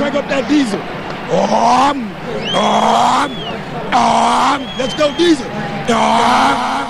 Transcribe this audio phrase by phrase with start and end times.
[0.00, 0.80] crank up that diesel.
[1.30, 2.08] Um,
[2.56, 3.32] um,
[3.92, 5.46] um, let's go diesel.
[5.94, 6.80] Um.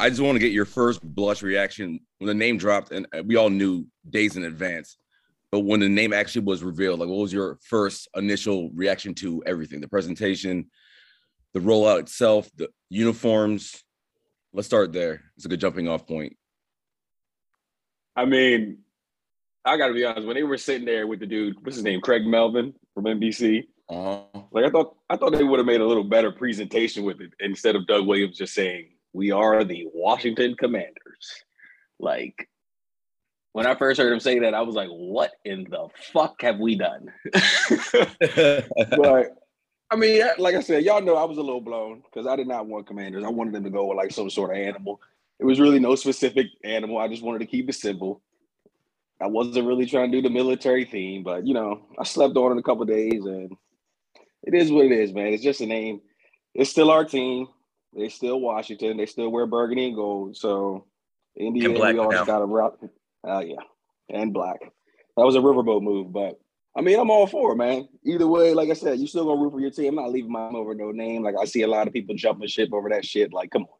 [0.00, 3.36] I just want to get your first blush reaction when the name dropped, and we
[3.36, 4.98] all knew days in advance.
[5.50, 9.42] But when the name actually was revealed, like what was your first initial reaction to
[9.46, 9.80] everything?
[9.80, 10.70] The presentation,
[11.54, 13.82] the rollout itself, the uniforms.
[14.52, 15.22] Let's start there.
[15.36, 16.36] It's a good jumping off point.
[18.14, 18.78] I mean,
[19.64, 22.00] I gotta be honest, when they were sitting there with the dude, what's his name?
[22.00, 23.64] Craig Melvin from NBC.
[23.88, 24.42] Uh-huh.
[24.50, 27.32] Like I thought I thought they would have made a little better presentation with it
[27.40, 31.44] instead of Doug Williams just saying we are the Washington Commanders.
[31.98, 32.48] Like
[33.52, 36.58] when I first heard him say that, I was like, what in the fuck have
[36.58, 37.12] we done?
[37.32, 38.68] but
[39.90, 42.46] I mean, like I said, y'all know I was a little blown because I did
[42.46, 43.24] not want commanders.
[43.24, 45.00] I wanted them to go with like some sort of animal.
[45.40, 46.98] It was really no specific animal.
[46.98, 48.20] I just wanted to keep it simple.
[49.20, 52.52] I wasn't really trying to do the military theme, but you know, I slept on
[52.52, 53.56] it a couple days and
[54.42, 55.32] it is what it is, man.
[55.32, 56.00] It's just a name.
[56.54, 57.48] It's still our team.
[57.96, 58.98] They still Washington.
[58.98, 60.36] They still wear burgundy and gold.
[60.36, 60.84] So
[61.38, 62.78] Indiana, we always got a route.
[63.26, 63.56] Uh, yeah,
[64.10, 64.60] and black.
[65.16, 66.38] That was a riverboat move, but
[66.76, 67.88] I mean, I'm all for it, man.
[68.04, 69.98] Either way, like I said, you still gonna root for your team.
[69.98, 71.22] I'm not leaving mine over no name.
[71.22, 73.32] Like I see a lot of people jumping ship over that shit.
[73.32, 73.78] Like, come on.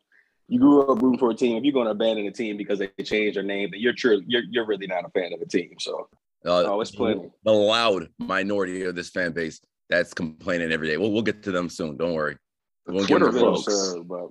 [0.49, 1.57] You grew up rooting for a team.
[1.57, 4.23] If you're gonna abandon a team because they changed their name, then you're true.
[4.27, 5.75] You're you're really not a fan of the team.
[5.79, 6.09] So
[6.45, 7.31] uh, oh, it's plenty.
[7.45, 10.97] The loud minority of this fan base that's complaining every day.
[10.97, 11.97] We'll we'll get to them soon.
[11.97, 12.37] Don't worry.
[12.87, 13.65] We'll Twitter folks.
[13.65, 14.31] Sure, but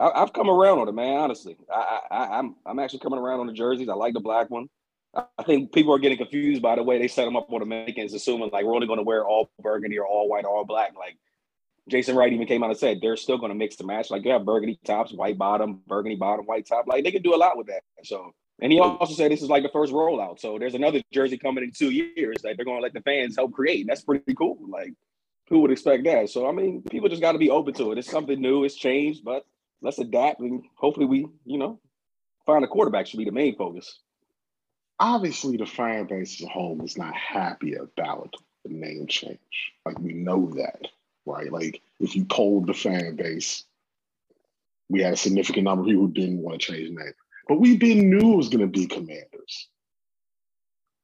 [0.00, 1.18] I, have come around on it, man.
[1.18, 3.88] Honestly, I, I, I'm I'm actually coming around on the jerseys.
[3.88, 4.68] I like the black one.
[5.14, 7.64] I think people are getting confused by the way they set them up on the
[7.64, 10.64] Americans, assuming like we're only going to wear all burgundy or all white or all
[10.64, 10.94] black.
[10.96, 11.16] Like
[11.88, 14.10] Jason Wright even came out and said they're still going to mix the match.
[14.10, 16.86] Like you have burgundy tops, white bottom, burgundy bottom, white top.
[16.86, 17.82] Like they can do a lot with that.
[18.04, 20.38] So, and he also said this is like the first rollout.
[20.38, 23.36] So there's another jersey coming in two years that they're going to let the fans
[23.36, 23.86] help create.
[23.88, 24.58] That's pretty cool.
[24.68, 24.94] Like
[25.48, 26.30] who would expect that?
[26.30, 27.98] So I mean, people just got to be open to it.
[27.98, 28.62] It's something new.
[28.62, 29.44] It's changed, but
[29.82, 31.80] let's adapt and hopefully we, you know,
[32.46, 34.00] find a quarterback should be the main focus.
[34.98, 39.38] Obviously, the fan base as a whole is not happy about the name change.
[39.86, 40.88] Like we know that,
[41.24, 41.50] right?
[41.50, 43.64] Like if you polled the fan base,
[44.90, 47.12] we had a significant number of people who didn't want to change name.
[47.48, 49.68] But we been knew it was going to be Commanders,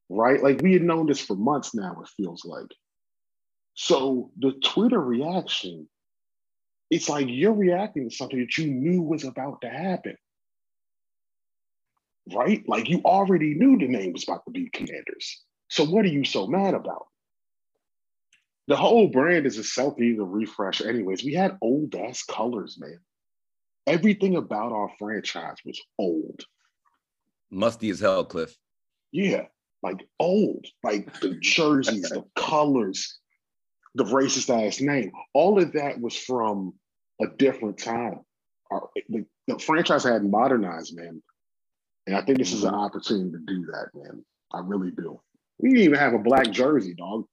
[0.09, 0.43] right?
[0.43, 1.99] Like we had known this for months now.
[2.03, 2.73] It feels like
[3.75, 5.89] so the Twitter reaction,
[6.91, 10.17] it's like you're reacting to something that you knew was about to happen.
[12.33, 12.65] Right?
[12.67, 15.43] Like you already knew the name was about to be Commanders.
[15.69, 17.07] So what are you so mad about?
[18.69, 20.81] The whole brand is a selfie, the refresh.
[20.81, 22.99] Anyways, we had old ass colors, man.
[23.87, 26.41] Everything about our franchise was old.
[27.51, 28.57] Musty as hell, Cliff.
[29.13, 29.45] Yeah,
[29.83, 33.21] like old, like the jerseys, the colors,
[33.97, 35.11] the racist ass name.
[35.33, 36.75] All of that was from
[37.21, 38.21] a different time.
[38.71, 41.23] Our, the, the, franchise hadn't modernized, man.
[42.07, 42.81] And I think this is an mm-hmm.
[42.81, 44.25] opportunity to do that, man.
[44.53, 45.21] I really do.
[45.59, 47.25] We didn't even have a black jersey, dog.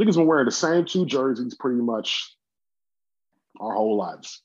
[0.00, 2.36] Niggas been wearing the same two jerseys pretty much
[3.60, 4.42] our whole lives.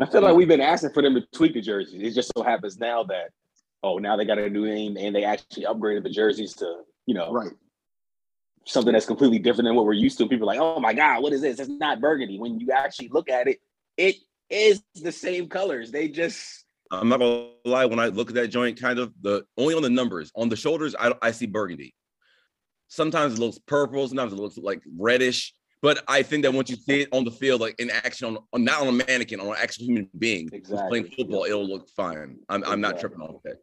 [0.00, 2.02] I feel like we've been asking for them to tweak the jerseys.
[2.02, 3.30] It just so happens now that,
[3.82, 7.14] oh, now they got a new name and they actually upgraded the jerseys to, you
[7.14, 7.52] know, right
[8.66, 10.28] something that's completely different than what we're used to.
[10.28, 11.60] People are like, oh my God, what is this?
[11.60, 12.38] It's not burgundy.
[12.38, 13.60] When you actually look at it,
[13.96, 14.16] it
[14.50, 15.90] is the same colors.
[15.90, 19.44] They just I'm not gonna lie, when I look at that joint, kind of the
[19.56, 21.94] only on the numbers, on the shoulders, I, I see burgundy.
[22.88, 25.52] Sometimes it looks purple, sometimes it looks like reddish.
[25.82, 28.38] But I think that once you see it on the field, like in action, on,
[28.52, 30.88] on not on a mannequin, on an actual human being exactly.
[30.88, 32.38] playing football, it'll look fine.
[32.48, 32.72] I'm, exactly.
[32.72, 33.58] I'm not tripping on that.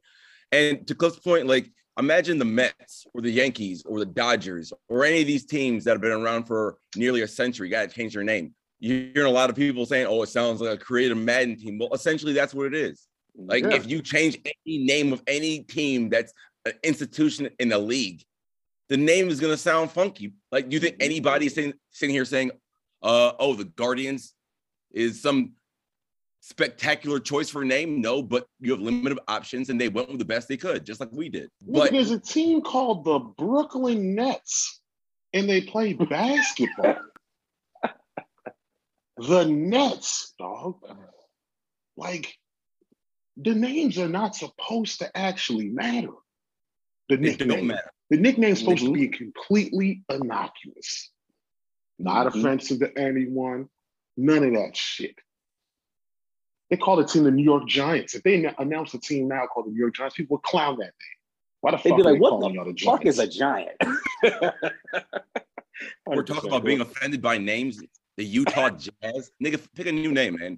[0.52, 5.06] And to Cliff's point, like imagine the Mets or the Yankees or the Dodgers or
[5.06, 8.14] any of these teams that have been around for nearly a century got to change
[8.14, 8.54] their name.
[8.80, 11.80] You're hearing a lot of people saying, "Oh, it sounds like a creative Madden team."
[11.80, 13.08] Well, essentially, that's what it is.
[13.36, 13.76] Like yeah.
[13.76, 16.34] if you change any name of any team that's
[16.66, 18.24] an institution in the league,
[18.90, 20.34] the name is going to sound funky.
[20.52, 22.52] Like, do you think anybody sitting, sitting here saying,
[23.02, 24.34] uh, "Oh, the Guardians
[24.92, 25.54] is some
[26.44, 28.02] spectacular choice for a name?
[28.02, 31.00] No, but you have limited options, and they went with the best they could, just
[31.00, 31.50] like we did.
[31.62, 34.82] But there's a team called the Brooklyn Nets,
[35.34, 36.98] and they play basketball.
[39.18, 40.82] the Nets, dog.
[41.96, 42.38] Like,
[43.38, 46.10] the names are not supposed to actually matter.
[47.08, 47.92] The nickname, matter.
[48.10, 48.88] the nickname's supposed Mhm.
[48.88, 51.10] to be completely innocuous,
[52.00, 52.40] not Mhm.
[52.40, 53.70] offensive to anyone.
[54.18, 55.16] None of that shit.
[56.74, 58.16] They call the team the New York Giants.
[58.16, 60.78] If they an- announce a team now called the New York Giants, people would clown
[60.78, 61.18] that name.
[61.62, 63.78] Why the They'd fuck be are like, they "What the the Fuck is a giant.
[66.08, 67.80] We're talking about being offended by names.
[68.18, 69.30] The Utah Jazz.
[69.44, 70.58] Nigga, pick a new name, man.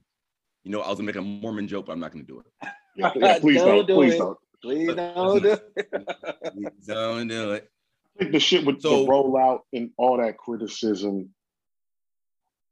[0.63, 2.69] You know, I was gonna make a Mormon joke, but I'm not gonna do it.
[2.95, 3.87] Yeah, yeah, please Don't don't.
[3.87, 4.17] do Please it.
[4.19, 4.37] don't.
[4.61, 6.85] Please don't do it.
[6.87, 7.69] Don't do it.
[8.15, 11.33] I think the shit would So- the rollout and all that criticism.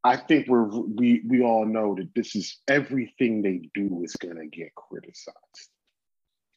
[0.03, 4.47] I think we're we we all know that this is everything they do is gonna
[4.47, 5.69] get criticized.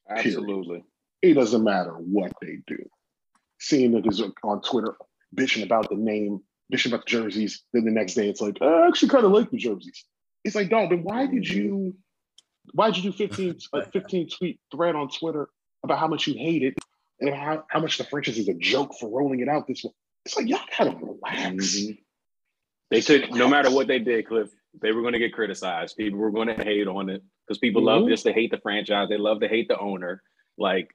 [0.09, 0.85] Absolutely.
[1.23, 2.79] It doesn't matter what they do.
[3.59, 4.97] Seeing niggas on Twitter
[5.35, 6.41] bitching about the name,
[6.73, 9.51] bitching about the jerseys, then the next day it's like, I actually kind of like
[9.51, 10.05] the jerseys.
[10.45, 11.97] It's like, dog, then why did you
[12.73, 15.49] why did you do 15 a 15 tweet thread on Twitter
[15.83, 16.75] about how much you hate it
[17.21, 19.93] and how, how much the franchise is a joke for rolling it out this way?
[20.25, 21.77] It's like y'all gotta relax.
[21.77, 21.99] Mhm.
[22.91, 24.49] They took no matter what they did, Cliff,
[24.81, 25.97] they were going to get criticized.
[25.97, 28.11] People were going to hate on it because people love Mhm.
[28.11, 29.09] just to hate the franchise.
[29.09, 30.23] They love to hate the owner.
[30.57, 30.91] Like,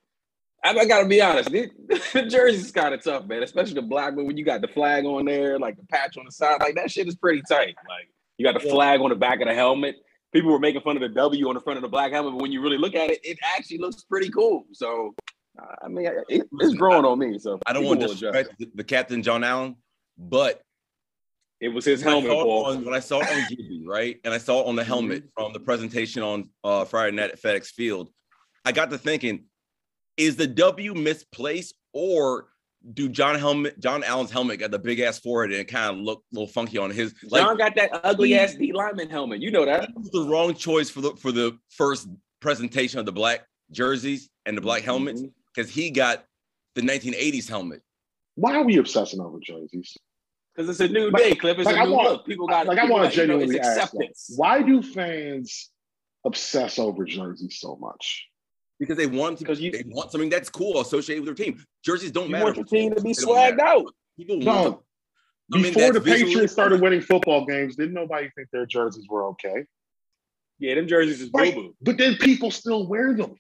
[0.64, 1.70] I, I got to be honest, the,
[2.14, 3.44] the jersey's kind of tough, man.
[3.44, 6.26] Especially the black one when you got the flag on there, like the patch on
[6.26, 7.76] the side, like that shit is pretty tight.
[7.88, 8.08] Like
[8.38, 8.74] you got the Yeah.
[8.74, 9.96] flag on the back of the helmet.
[10.32, 12.42] People were making fun of the W on the front of the black helmet, but
[12.42, 14.64] when you really look at it, it actually looks pretty cool.
[14.72, 15.14] So,
[15.84, 17.38] I mean, it, it's growing on me.
[17.38, 19.76] So I don't want to disrespect the, the captain John Allen,
[20.18, 20.62] but
[21.62, 24.18] It was his when I, helmet, saw on, when I saw it on GB, right,
[24.24, 27.40] and I saw it on the helmet from the presentation on uh, Friday night at
[27.40, 28.10] FedEx Field,
[28.66, 29.46] I got to thinking:
[30.18, 32.48] Is the W misplaced, or
[32.94, 36.02] do John helmet John Allen's helmet got the big ass forehead and it kind of
[36.02, 37.13] looked a little funky on his?
[37.30, 39.40] Like John got that ugly ass D lineman helmet.
[39.40, 39.81] You know that.
[39.81, 42.10] that was the wrong choice for the for the first
[42.40, 45.22] presentation of the black jerseys and the black helmets
[45.54, 46.25] because he got
[46.74, 47.84] the 1980s helmet.
[48.36, 49.96] Why are we obsessing over jerseys?
[50.56, 51.57] Because it's a new Like- day, Cliff.
[51.57, 52.25] It's like a I new want- look.
[52.25, 54.81] People got like I want to got- you know, genuinely it's ask, like, why do
[54.81, 55.69] fans
[56.25, 58.27] obsess over jerseys so much?
[58.80, 61.63] Because they want to, 'Cause you- they want something that's cool associated with their team.
[61.86, 62.45] Jerseys don't You matter.
[62.45, 63.94] want your team to be swagged out.
[64.18, 64.63] People want No.
[64.71, 64.80] them.
[65.53, 69.27] I mean, Before the Patriots started winning football games, didn't nobody think their jerseys were
[69.30, 69.65] okay?
[70.59, 71.54] Yeah, them jerseys is boo Right.
[71.56, 71.75] boo.
[71.81, 73.36] But then people still wear them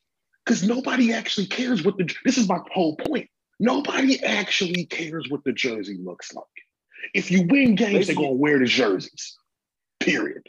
[0.45, 2.13] because nobody actually cares what the.
[2.25, 3.29] This is my whole point.
[3.59, 6.45] Nobody actually cares what the jersey looks like.
[7.13, 9.37] If you win games, they're gonna wear the jerseys.
[9.99, 10.47] Period.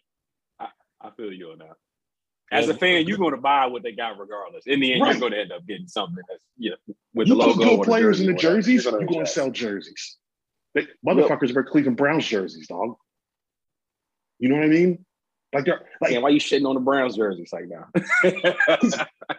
[0.61, 1.75] I feel you on that.
[2.53, 4.65] As a fan, you're going to buy what they got regardless.
[4.67, 5.13] In the end, Right.
[5.13, 6.77] you're going to end up getting something that's you know
[7.15, 7.65] with you the put logo.
[7.65, 8.61] good or players in the jersey or whatever.
[8.63, 10.17] jerseys, You're you're gonna gonna sell jerseys.
[10.75, 12.95] They, motherfuckers wear Cleveland Browns jerseys, dog.
[14.39, 15.05] You know what I mean?
[15.53, 17.87] Like they're like Man, why you shitting on the Browns jerseys like now?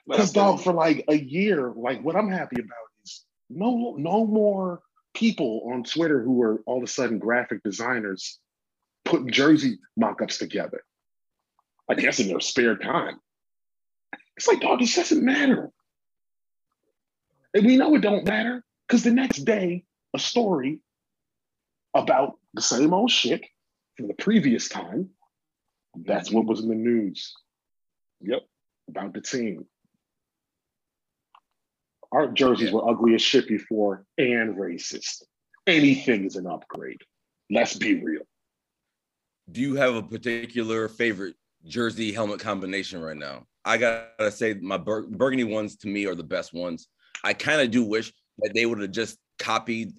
[0.08, 4.82] Because dog, for like a year, like what I'm happy about is no no more
[5.14, 8.40] people on Twitter who are all of a sudden graphic designers
[9.06, 10.84] putting jersey mock-ups together.
[11.90, 13.20] I guess in their spare time.
[14.38, 15.70] It's like, dog, this doesn't matter.
[17.54, 19.84] And we know it don't matter because the next day,
[20.14, 20.80] a story
[21.94, 23.44] about the same old shit
[23.98, 25.10] from the previous time.
[25.96, 27.34] That's what was in the news
[28.22, 28.42] yep.
[28.90, 29.66] about the team.
[32.14, 35.24] Our jerseys were ugly as shit before and racist.
[35.66, 37.02] Anything is an upgrade.
[37.50, 38.22] Let's be real.
[39.52, 43.48] Do you have a particular favorite jersey helmet combination right now?
[43.66, 46.88] I gotta say, my bur- burgundy ones to me are the best ones.
[47.24, 49.94] I kind of do wish that they would have just copied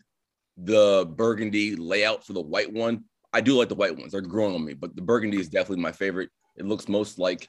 [0.56, 3.04] the burgundy layout for the white one.
[3.33, 5.83] I do like the white ones; they're growing on me, but the burgundy is definitely
[5.83, 6.30] my favorite.
[6.56, 7.49] It looks most like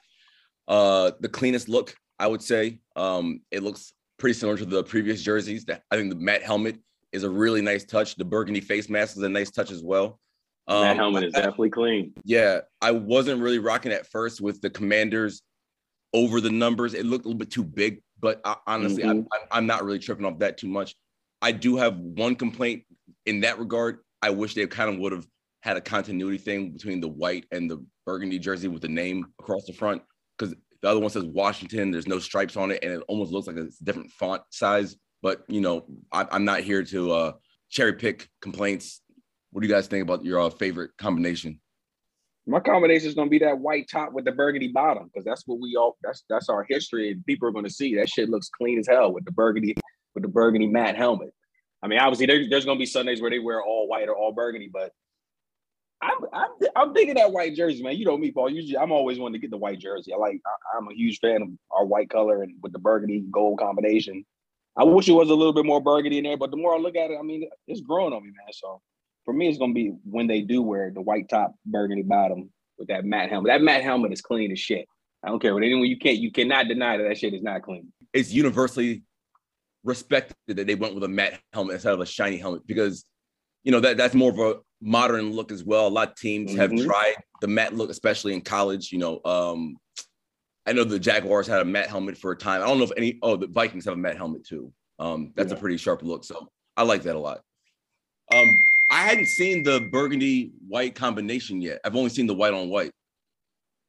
[0.66, 2.80] uh, the cleanest look, I would say.
[2.96, 5.64] Um, it looks pretty similar to the previous jerseys.
[5.64, 6.78] That I think the matte helmet
[7.12, 8.16] is a really nice touch.
[8.16, 10.18] The burgundy face mask is a nice touch as well.
[10.68, 12.12] that Um, helmet is definitely clean.
[12.24, 15.42] yeah, I wasn't really rocking at first with the commanders
[16.12, 16.94] over the numbers.
[16.94, 19.26] It looked a little bit too big, but I, honestly, I, Mhm.
[19.32, 20.94] I, I'm not really tripping off that too much.
[21.42, 22.84] I do have one complaint
[23.26, 23.98] in that regard.
[24.22, 25.26] I wish they kind of would have
[25.62, 29.66] had a continuity thing between the white and the burgundy jersey with the name across
[29.66, 30.02] the front
[30.38, 30.54] because
[30.86, 31.90] the other one says Washington.
[31.90, 34.94] There's no stripes on it, and it almost looks like a different font size.
[35.20, 37.32] But you know, I, I'm not here to uh,
[37.68, 39.00] cherry pick complaints.
[39.50, 41.58] What do you guys think about your uh, favorite combination?
[42.46, 45.42] My combination is going to be that white top with the burgundy bottom because that's
[45.46, 48.28] what we all that's that's our history and people are going to see that shit
[48.28, 49.74] looks clean as hell with the burgundy
[50.14, 51.34] with the burgundy matte helmet.
[51.82, 54.14] I mean, obviously there, there's going to be Sundays where they wear all white or
[54.14, 54.92] all burgundy, but
[56.02, 57.96] I'm, I'm I'm thinking that white jersey, man.
[57.96, 58.50] You know me, Paul.
[58.50, 60.12] Usually, I'm always wanting to get the white jersey.
[60.12, 60.40] I like.
[60.44, 64.24] I, I'm a huge fan of our white color and with the burgundy gold combination.
[64.76, 66.78] I wish it was a little bit more burgundy in there, but the more I
[66.78, 68.52] look at it, I mean, it's growing on me, man.
[68.52, 68.82] So
[69.24, 72.88] for me, it's gonna be when they do wear the white top, burgundy bottom with
[72.88, 73.48] that matte helmet.
[73.48, 74.86] That matte helmet is clean as shit.
[75.24, 77.62] I don't care what anyone you can't you cannot deny that that shit is not
[77.62, 77.92] clean.
[78.12, 79.02] It's universally
[79.82, 83.04] respected that they went with a matte helmet instead of a shiny helmet because
[83.64, 85.86] you know that that's more of a modern look as well.
[85.86, 86.84] A lot of teams have Mhm.
[86.86, 88.92] tried the matte look, especially in college.
[88.92, 89.76] You know, um,
[90.66, 92.62] I know the Jaguars had a matte helmet for a time.
[92.62, 93.18] I don't know if any.
[93.22, 94.72] Oh, the Vikings have a matte helmet too.
[94.98, 96.24] Um, that's a pretty sharp look.
[96.24, 97.42] So I like that a lot.
[98.32, 98.58] Um,
[98.90, 101.80] I hadn't seen the burgundy white combination yet.
[101.84, 102.90] I've only seen the white on white.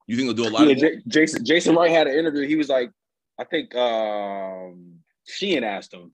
[0.07, 2.47] You think they'll do a lot Yeah, of J- Jason Jason Wright had an interview.
[2.47, 2.91] He was like,
[3.39, 6.13] I think um Sheehan asked him,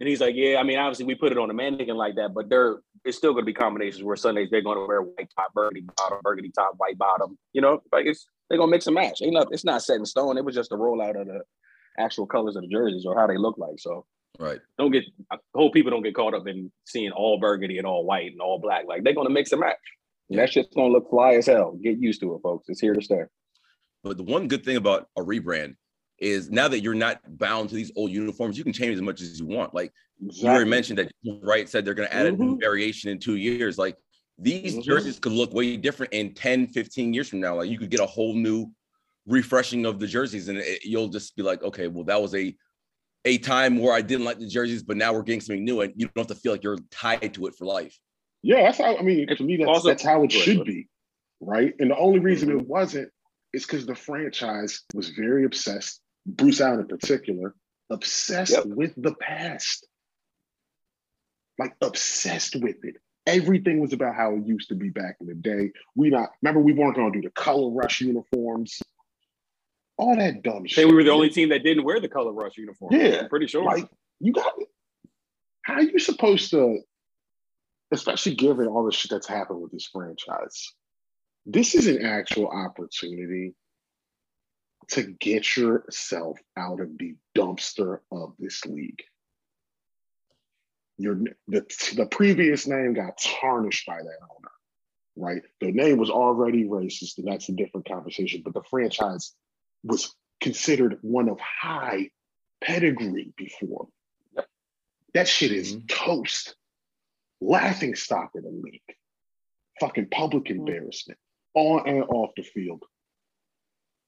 [0.00, 2.32] and he's like, Yeah, I mean, obviously we put it on a mannequin like that,
[2.32, 5.30] but they're it's still going to be combinations where Sundays they're going to wear white
[5.36, 7.38] top, burgundy bottom, burgundy top, white bottom.
[7.52, 9.20] You know, like it's they're gonna mix and match.
[9.22, 10.38] Ain't not, it's not set in stone.
[10.38, 11.42] It was just a rollout of the
[11.98, 13.78] actual colors of the jerseys or how they look like.
[13.78, 14.06] So
[14.38, 14.60] right?
[14.78, 18.04] don't get I hope people don't get caught up in seeing all burgundy and all
[18.04, 18.84] white and all black.
[18.86, 19.76] Like they're gonna mix and match.
[20.30, 21.78] And that shit's gonna look fly as hell.
[21.82, 22.68] Get used to it, folks.
[22.68, 23.22] It's here to stay.
[24.02, 25.76] But the one good thing about a rebrand
[26.18, 29.20] is now that you're not bound to these old uniforms, you can change as much
[29.20, 29.74] as you want.
[29.74, 32.60] Like you already mentioned that Wright said they're going to add a new Mhm.
[32.60, 33.78] variation in two years.
[33.78, 33.96] Like
[34.36, 34.82] these Mhm.
[34.82, 37.56] jerseys could look way different in 10, 15 years from now.
[37.56, 38.70] Like you could get a whole new
[39.26, 42.54] refreshing of the jerseys and it, you'll just be like, okay, well, that was a
[43.24, 45.92] a time where I didn't like the jerseys, but now we're getting something new and
[45.96, 47.98] you don't have to feel like you're tied to it for life.
[48.42, 49.26] Yeah, that's how I mean.
[49.26, 50.88] To me, that's Also- that's how it should be,
[51.40, 51.74] right?
[51.78, 52.60] And the only reason Mhm.
[52.60, 53.10] it wasn't
[53.52, 56.00] is because the franchise was very obsessed.
[56.28, 57.54] Bruce Allen in particular,
[57.90, 58.66] obsessed Yep.
[58.66, 59.86] with the past,
[61.58, 62.96] like obsessed with it.
[63.26, 65.72] Everything was about how it used to be back in the day.
[65.94, 68.80] We not remember we weren't going to do the color rush uniforms,
[69.96, 70.88] all that dumb Say shit.
[70.88, 72.94] we were the only team that didn't wear the color rush uniform.
[72.94, 73.64] Yeah, I'm pretty sure.
[73.64, 73.88] like
[74.20, 74.52] you got
[75.62, 76.78] how are you supposed to
[77.90, 80.72] especially given all the shit that's happened with this franchise
[81.46, 83.54] this is an actual opportunity
[84.90, 89.02] to get yourself out of the dumpster of this league
[90.96, 91.16] your
[91.46, 91.64] the,
[91.96, 94.50] the previous name got tarnished by that owner
[95.16, 99.34] right the name was already racist and that's a different conversation but the franchise
[99.84, 102.08] was considered one of high
[102.60, 103.88] pedigree before
[105.14, 105.88] that shit is Mhm.
[105.88, 106.54] toast.
[107.40, 108.82] Laughing stock of the league.
[109.80, 111.18] Fucking public embarrassment
[111.54, 112.84] on and off the field.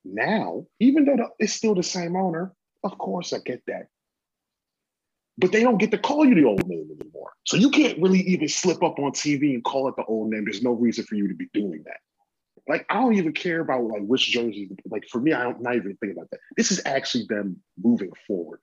[0.05, 3.89] Now, even though the- it's still the same owner, of course I get that.
[5.39, 7.33] But they don't get to call you the old name anymore.
[7.45, 10.45] So you can't really even slip up on TV and call it the old name.
[10.45, 11.99] There's no reason for you to be doing that.
[12.69, 14.71] Like I don't even care about like which jersey.
[14.85, 16.41] Like for me, I don't not even think about that.
[16.57, 18.61] This is actually them moving forward.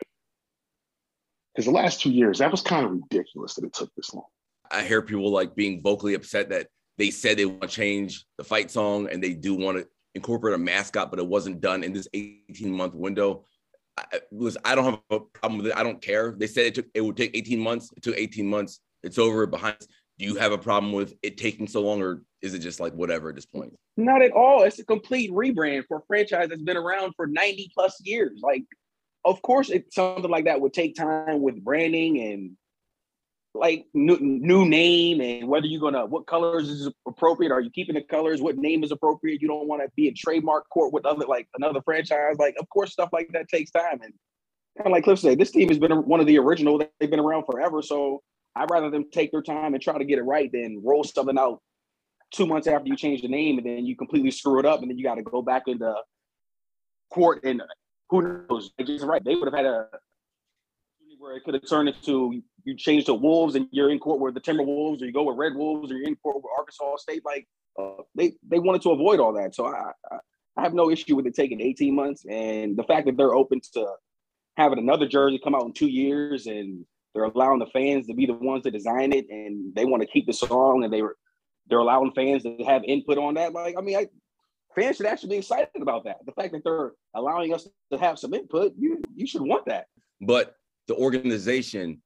[1.54, 4.28] Because the last two years, that was kind of ridiculous that it took this long.
[4.70, 6.68] I hear people like being vocally upset that
[6.98, 10.56] they said they want to change the fight song and they do want to incorporate
[10.56, 13.46] a mascot, but it wasn't done in this 18 month window.
[13.98, 15.78] I, was, I don't have a problem with it.
[15.78, 16.36] I don't care.
[16.38, 17.92] They said it took it would take 18 months.
[17.96, 18.80] It took 18 months.
[19.04, 19.78] It's over behind.
[20.20, 22.94] Do you have a problem with it taking so long, or is it just like
[22.94, 23.74] whatever at this point?
[23.96, 24.64] Not at all.
[24.64, 28.40] It's a complete rebrand for a franchise that's been around for 90 plus years.
[28.42, 28.64] Like,
[29.24, 32.52] of course, it, something like that would take time with branding and
[33.60, 37.52] like new, new name and whether you're gonna what colors is appropriate.
[37.52, 38.42] Are you keeping the colors?
[38.42, 39.42] What name is appropriate?
[39.42, 42.38] You don't want to be in trademark court with other like another franchise.
[42.38, 44.00] Like, of course, stuff like that takes time.
[44.02, 44.14] And
[44.86, 46.82] of like Cliff said, this team has been one of the original.
[47.00, 47.82] They've been around forever.
[47.82, 48.22] So
[48.56, 51.38] I'd rather them take their time and try to get it right than roll something
[51.38, 51.62] out
[52.32, 54.90] two months after you change the name and then you completely screw it up and
[54.90, 55.94] then you got to go back into
[57.12, 57.62] court and
[58.10, 58.72] who knows?
[58.78, 59.88] Like right, they would have had a
[61.20, 64.34] where it could have turned into you change to Wolves and you're in court with
[64.34, 67.24] the Timberwolves, or you go with Red Wolves, or you're in court with Arkansas State.
[67.26, 67.48] Like
[67.80, 70.18] uh, they they wanted to avoid all that, so I, I
[70.58, 73.62] I have no issue with it taking 18 months, and the fact that they're open
[73.74, 73.88] to
[74.58, 76.84] having another jersey come out in two years, and
[77.14, 80.08] they're allowing the fans to be the ones to design it, and they want to
[80.08, 81.16] keep the song, and they were
[81.68, 83.54] they're allowing fans to have input on that.
[83.54, 84.08] Like I mean, I,
[84.76, 86.18] fans should actually be excited about that.
[86.26, 89.86] The fact that they're allowing us to have some input, you you should want that.
[90.20, 90.56] But
[90.88, 92.02] the organization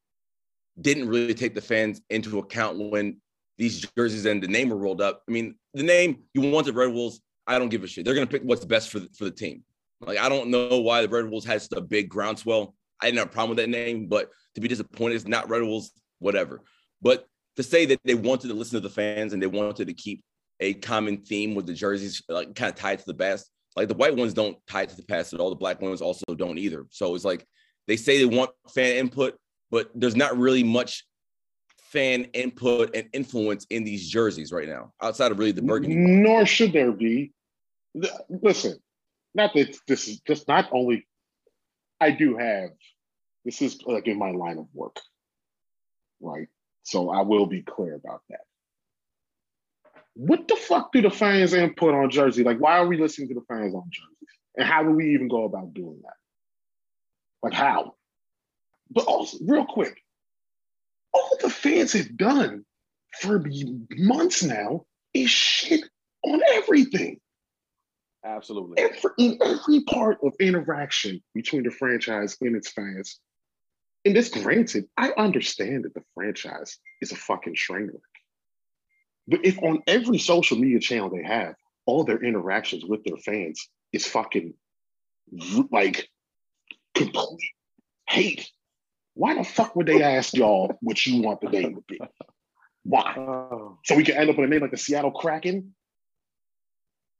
[0.80, 3.18] didn't really take the fans into account when
[3.58, 5.24] these jerseys and the name were rolled up.
[5.28, 7.22] I mean, the name you wanted Red Wolves.
[7.48, 8.06] I don't give a shit.
[8.06, 9.64] They're gonna pick what's best for the, for the team.
[10.00, 12.76] Like I don't know why the Red Wolves has a big groundswell.
[13.00, 15.62] I didn't have a problem with that name, but to be disappointed it's not Red
[15.62, 16.62] Wolves, whatever.
[17.02, 19.94] But to say that they wanted to listen to the fans and they wanted to
[19.94, 20.24] keep
[20.60, 23.50] a common theme with the jerseys like kind of tied to the past.
[23.76, 25.50] Like the white ones don't tie to the past at all.
[25.50, 26.86] The black ones also don't either.
[26.90, 27.46] So it's like
[27.88, 29.38] they say they want fan input,
[29.70, 31.06] but there's not really much
[31.92, 35.96] fan input and influence in these jerseys right now, outside of really the burgundy.
[35.96, 37.34] Nor should there be.
[38.30, 38.78] Listen,
[39.36, 41.06] not that this is just not only.
[42.00, 42.70] I do have.
[43.44, 44.98] This is like in my line of work,
[46.22, 46.48] right?
[46.84, 48.42] So I will be clear about that.
[50.14, 52.44] What the fuck do the fans input on Jersey?
[52.44, 54.30] Like, why are we listening to the fans on jerseys?
[54.58, 56.14] And how do we even go about doing that?
[57.44, 57.96] Like, how?
[58.90, 60.02] But also, real quick,
[61.14, 62.66] all the fans have done
[63.20, 63.44] for
[63.98, 65.84] months now is shit
[66.24, 67.20] on everything.
[68.24, 68.78] Absolutely.
[68.78, 73.20] Every, in every part of interaction between the franchise and its fans.
[74.06, 78.02] And this granted, I understand that the franchise is a fucking train wreck.
[79.28, 81.56] But if on every social media channel they have,
[81.86, 84.54] all their interactions with their fans is fucking
[85.72, 86.10] like
[87.06, 87.52] complete
[88.08, 88.50] hate,
[89.14, 92.00] why the fuck would they ask y'all what you want the name to be?
[92.84, 93.14] Why?
[93.18, 93.78] Oh.
[93.86, 95.74] So we can end up with a name like the Seattle Kraken?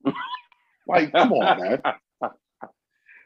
[0.88, 1.82] like, come on, man.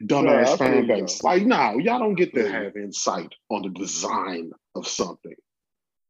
[0.02, 1.22] Dumbass Yeah, fan base.
[1.22, 5.34] Like, no, y'all don't get to have insight on the design of something.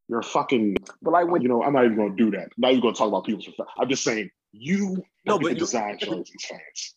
[0.09, 2.43] You're fucking, But like when you know, I'm not even gonna do that.
[2.43, 5.47] I'm not even gonna talk about people's I'm just saying you No, no, but but
[5.49, 6.95] you're- design jerseys fans.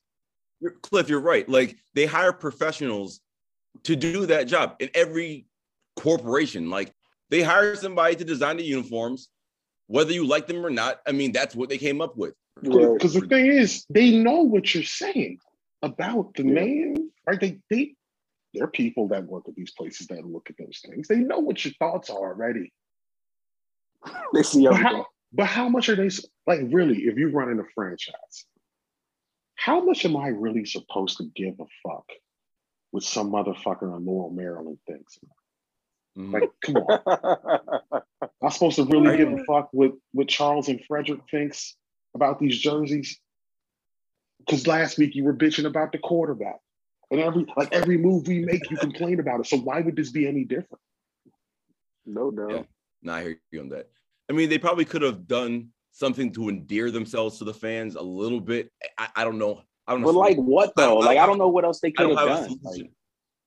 [0.61, 1.49] You're, Cliff, you're right.
[1.49, 3.21] Like they hire professionals
[3.85, 5.47] to do that job in every
[5.97, 6.71] corporation.
[6.71, 6.93] Like
[7.31, 9.29] they hire somebody to design the uniforms,
[9.87, 11.01] whether you like them or not.
[11.07, 12.35] I mean, that's what they came up with.
[12.63, 12.93] Right.
[12.95, 15.39] Because the thing is, they know what you're saying
[15.83, 16.53] about the Yeah.
[16.53, 17.41] man, right?
[17.41, 17.95] They they
[18.53, 21.07] there are people that work at these places that look at those things.
[21.07, 22.73] They know what your thoughts are already.
[24.35, 26.11] they see But how, but how much are they
[26.47, 26.99] like really?
[27.05, 28.45] If you're running a franchise,
[29.55, 32.07] how much am I really supposed to give a fuck
[32.91, 35.19] what some motherfucker in Laurel, Maryland thinks?
[36.17, 36.33] Mhm.
[36.33, 38.03] Like, come on.
[38.43, 41.77] I'm supposed to really give a fuck what, what Charles and Frederick thinks
[42.15, 43.21] about these jerseys?
[44.39, 46.59] Because last week you were bitching about the quarterback.
[47.11, 49.47] And every like every move we make, you complain about it.
[49.47, 50.81] So why would this be any different?
[52.07, 52.51] no doubt.
[52.51, 52.63] Yeah.
[53.03, 53.89] Nah, I hear you on that.
[54.29, 58.03] I mean, they probably could have done something to endear themselves to the fans a
[58.03, 58.71] little bit.
[58.99, 59.63] I, I don't know.
[59.91, 60.13] I don't know.
[60.13, 60.99] But like what though?
[60.99, 62.61] Like I don't know what else they could have have done.
[62.63, 62.93] Like,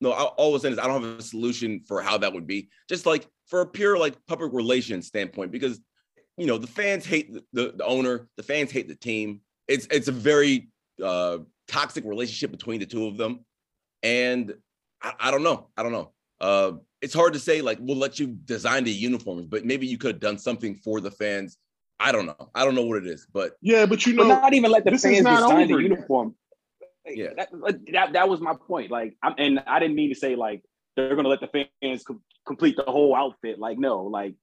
[0.02, 2.34] no, I, all I was saying is I don't have a solution for how that
[2.34, 2.68] would be.
[2.86, 5.80] Just like for a pure like public relations standpoint, because
[6.36, 9.40] you know the fans hate the, the, the owner, the fans hate the team.
[9.68, 10.68] It's it's a very
[11.02, 13.46] uh, toxic relationship between the two of them,
[14.02, 14.52] and
[15.00, 15.70] I, I don't know.
[15.78, 16.12] I don't know.
[16.42, 19.96] Uh, it's hard to say like we'll let you design the uniforms, but maybe you
[19.96, 21.56] could have done something for the fans.
[22.00, 22.50] I don't know.
[22.54, 24.84] I don't know what it is, but Yeah, but you but know, not even let
[24.84, 25.90] the this fans design the over yet.
[25.90, 26.34] uniform.
[27.06, 27.30] Like, Yeah.
[27.36, 27.48] that,
[27.92, 28.90] that that was my point.
[28.90, 30.62] Like, I'm, and I didn't mean to say like
[30.96, 33.58] they're gonna let the fans com- complete the whole outfit.
[33.58, 34.34] Like, no, like.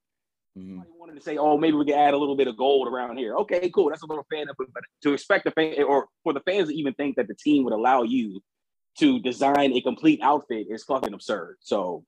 [0.58, 0.82] Mm-hmm.
[0.82, 3.16] I wanted to say, oh, maybe we can add a little bit of gold around
[3.16, 3.38] here.
[3.38, 3.90] Okay, cool.
[3.90, 6.76] That's a little fan input, but to expect the fan or for the fans to
[6.76, 8.42] even think that the team would allow you
[9.00, 11.56] to design a complete outfit is fucking absurd.
[11.62, 12.04] So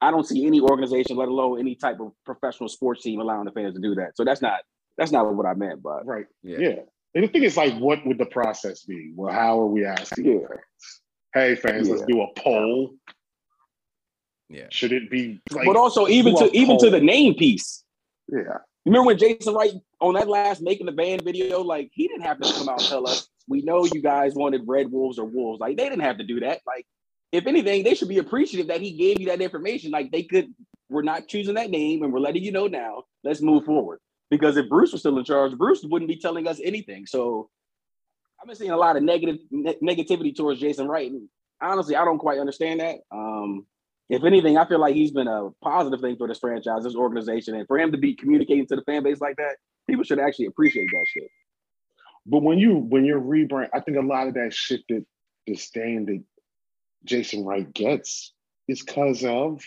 [0.00, 3.50] I don't see any organization, let alone any type of professional sports team, allowing the
[3.50, 4.12] fans to do that.
[4.16, 4.60] So that's not
[4.98, 5.82] that's not what I meant.
[5.82, 6.26] But right.
[6.42, 6.58] yeah.
[6.58, 6.76] Yeah.
[7.14, 9.12] And the thing is, like, what would the process be?
[9.14, 10.46] Well, how are we asking Yeah.
[10.46, 11.00] fans?
[11.32, 12.94] Hey, fans, let's do a poll.
[14.50, 14.66] yeah.
[14.70, 17.84] Should it be like but also even to even to the name piece.
[18.30, 18.58] Yeah.
[18.84, 22.40] Remember when Jason Wright on that last making the band video, like he didn't have
[22.40, 25.60] to come out and tell us, we know you guys wanted red wolves or wolves.
[25.60, 26.60] Like they didn't have to do that.
[26.66, 26.86] Like,
[27.30, 29.90] if anything, they should be appreciative that he gave you that information.
[29.90, 30.54] Like they could,
[30.88, 33.04] we're not choosing that name and we're letting you know now.
[33.24, 34.00] Let's move forward.
[34.30, 37.06] Because if Bruce was still in charge, Bruce wouldn't be telling us anything.
[37.06, 37.48] So
[38.40, 41.10] I've been seeing a lot of negative ne- negativity towards Jason Wright.
[41.10, 41.28] And
[41.60, 42.98] honestly, I don't quite understand that.
[43.10, 43.66] Um,
[44.08, 47.54] if anything, I feel like he's been a positive thing for this franchise, this organization,
[47.54, 50.46] and for him to be communicating to the fan base like that, people should actually
[50.46, 51.28] appreciate that shit.
[52.24, 55.04] But when you when you're rebrand, I think a lot of that shit that
[55.46, 56.22] disdain that
[57.04, 58.32] Jason Wright gets
[58.66, 59.62] is because of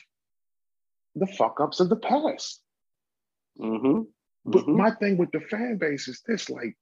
[1.15, 2.61] the fuck ups of the past.
[3.59, 4.03] Mm-hmm.
[4.45, 6.77] But my thing with the fan base is this: like,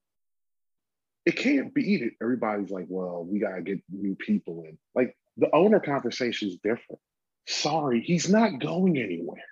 [1.26, 2.13] it can't beat it.
[2.22, 7.02] everybody's like, "Well, we gotta get new people in." Like, the owner conversation is different.
[7.48, 9.43] Sorry, he's not going anywhere.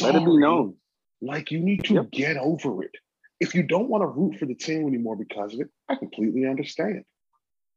[0.00, 0.76] Let it be known.
[1.20, 2.10] Like, you need to Yep.
[2.10, 2.94] get over it.
[3.40, 6.46] If you don't want to root for the team anymore because of it, I completely
[6.46, 7.04] understand.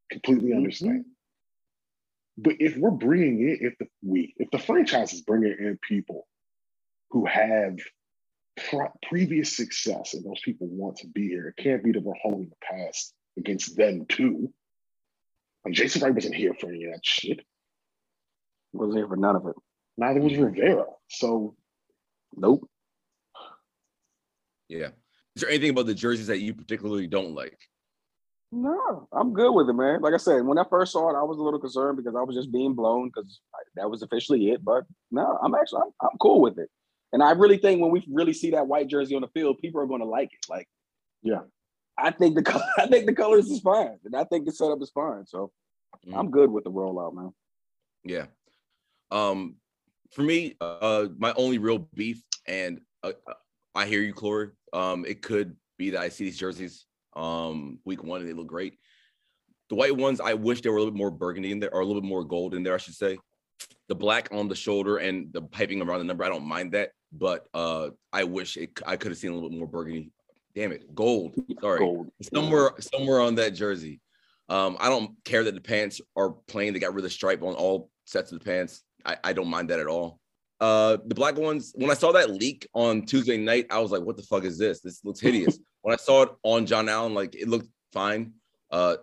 [0.10, 0.58] Completely Mhm.
[0.58, 1.06] understand.
[2.38, 6.28] But if we're bringing in, if the we, if the franchise is bringing in people
[7.10, 7.78] who have
[8.70, 11.48] pre- previous success and those people want to be here.
[11.48, 14.54] It can't be that we're holding the past against them too.
[15.66, 17.42] Like Jason Wright wasn't here for any of that shit.
[18.74, 19.56] Wasn't here for none of it.
[19.98, 20.86] Neither was Rivera.
[21.10, 21.56] So
[22.36, 22.70] Nope.
[24.68, 24.90] Yeah.
[25.36, 27.58] Is there anything about the jerseys that you particularly don't like?
[28.52, 30.02] No, I'm good with it, man.
[30.02, 32.24] Like I said, when I first saw it, I was a little concerned because I
[32.24, 33.42] was just being blown because
[33.76, 34.64] that was officially it.
[34.64, 36.70] But no, I'm actually I'm, I'm cool with it.
[37.12, 39.82] And I really think when we really see that white jersey on the field, people
[39.82, 40.50] are going to like it.
[40.50, 40.68] Like,
[41.24, 41.42] Yeah.
[41.98, 44.92] I think the I think the colors is fine, and I think the setup is
[44.92, 45.26] fine.
[45.26, 45.52] So
[46.08, 46.18] Mm.
[46.18, 47.34] I'm good with the rollout, man.
[48.04, 48.28] Yeah.
[49.12, 49.56] Um,
[50.12, 53.14] for me, uh, my only real beef, and uh,
[53.76, 54.50] I hear you, Corey.
[54.72, 58.48] Um, it could be that I see these jerseys um week one and they look
[58.48, 58.78] great.
[59.70, 61.82] The white ones, I wish there were a little bit more burgundy in there, or
[61.82, 63.18] a little bit more gold in there, I should say.
[63.88, 66.92] The black on the shoulder and the piping around the number, I don't mind that,
[67.12, 70.12] but uh, I wish it, I could have seen a little bit more burgundy.
[70.56, 71.36] Damn it, gold.
[71.62, 72.12] Sorry, Gold.
[72.34, 74.02] somewhere somewhere on that jersey.
[74.50, 76.74] Um, I don't care that the pants are plain.
[76.74, 78.82] They got rid of the stripe on all sets of the pants.
[79.06, 80.20] I, I don't mind that at all.
[80.60, 84.02] Uh, the black ones, when I saw that leak on Tuesday night, I was like,
[84.02, 84.82] what the fuck is this?
[84.82, 85.60] This looks hideous.
[85.82, 88.34] when I saw it on John Allen, like it looked fine.
[88.72, 88.98] Uh,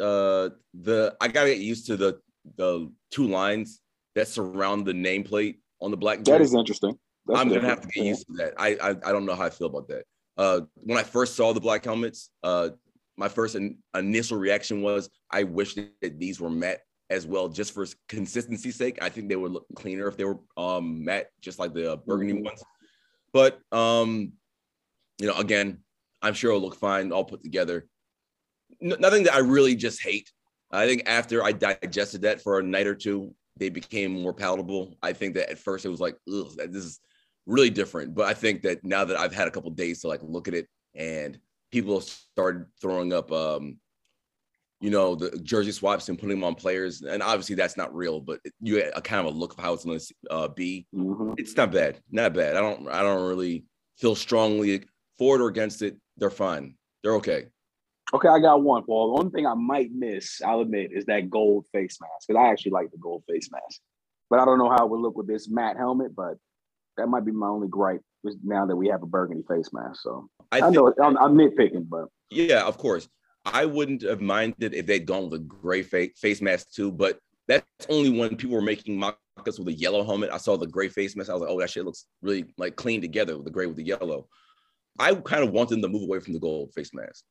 [0.00, 2.18] uh, the I gotta get used to the
[2.56, 3.80] the two lines
[4.14, 6.18] that surround the nameplate on the black.
[6.18, 6.44] That jersey.
[6.44, 6.98] is interesting.
[7.26, 8.54] That's I'm gonna have to get used to that.
[8.58, 10.04] I, I I don't know how I feel about that.
[10.36, 12.70] Uh, when I first saw the black helmets, uh,
[13.16, 17.72] my first in, initial reaction was I wish that these were matte as well, just
[17.72, 18.98] for consistency's sake.
[19.00, 21.96] I think they would look cleaner if they were um matte, just like the uh,
[21.96, 22.44] burgundy Mhm.
[22.44, 22.62] ones.
[23.32, 24.32] But um,
[25.18, 25.78] you know, again,
[26.22, 27.86] I'm sure it'll look fine, all put together.
[28.82, 30.30] N- nothing that I really just hate.
[30.70, 34.96] I think after I digested that for a night or two, they became more palatable.
[35.02, 37.00] I think that at first it was like, ugh, this is
[37.46, 38.14] really different.
[38.14, 40.54] But I think that now that I've had a couple days to like look at
[40.54, 41.38] it and
[41.72, 43.78] people started throwing up um
[44.80, 48.20] you know the jersey swaps and putting them on players and obviously that's not real
[48.20, 50.86] but you get a kind of a look of how it's going to uh, be
[50.94, 51.34] Mhm.
[51.36, 53.64] it's not bad not bad i don't i don't really
[53.96, 54.84] feel strongly
[55.18, 57.46] for it or against it they're fine they're okay
[58.12, 59.14] Okay, I got one, Paul.
[59.16, 62.48] The only thing I might miss, I'll admit, is that gold face mask because I
[62.50, 63.80] actually like the gold face mask.
[64.30, 66.14] But I don't know how it would look with this matte helmet.
[66.14, 66.34] But
[66.96, 70.00] that might be my only gripe is now that we have a burgundy face mask.
[70.02, 70.28] So.
[70.52, 72.06] I, I, know I'm, I'm nitpicking, but.
[72.30, 73.08] Yeah of course.
[73.44, 77.18] I wouldn't have minded if they'd gone with a gray fa- face mask too but
[77.46, 80.30] that's only when people were making mock-ups with a yellow helmet.
[80.32, 81.28] I saw the gray face mask.
[81.28, 83.76] I was like oh that shit looks really like clean together with the gray with
[83.76, 84.28] the yellow.
[84.98, 87.24] I kind of want them to move away from the gold face mask.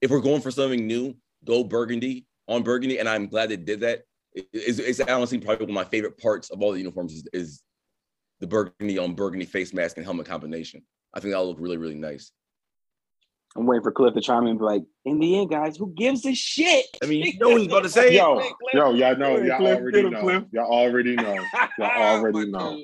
[0.00, 3.80] If we're going for something new go burgundy on burgundy and i'm glad they did
[3.80, 4.02] that.
[4.34, 7.28] It- it's, it's honestly probably one of my favorite parts of all the uniforms is,
[7.32, 7.62] is
[8.40, 10.82] the burgundy on burgundy face mask and helmet combination
[11.14, 12.32] i think that'll look really really nice
[13.56, 15.92] I'm waiting for Cliff to chime in and be like, in the end, guys, who
[15.96, 16.84] gives a shit?
[17.02, 18.14] I mean, you know what he's about to say.
[18.16, 20.20] Yo, Cliff, yo, y'all know, y'all Cliff, already know.
[20.20, 20.44] Cliff.
[20.52, 21.44] Y'all already know.
[21.78, 22.78] Y'all already know.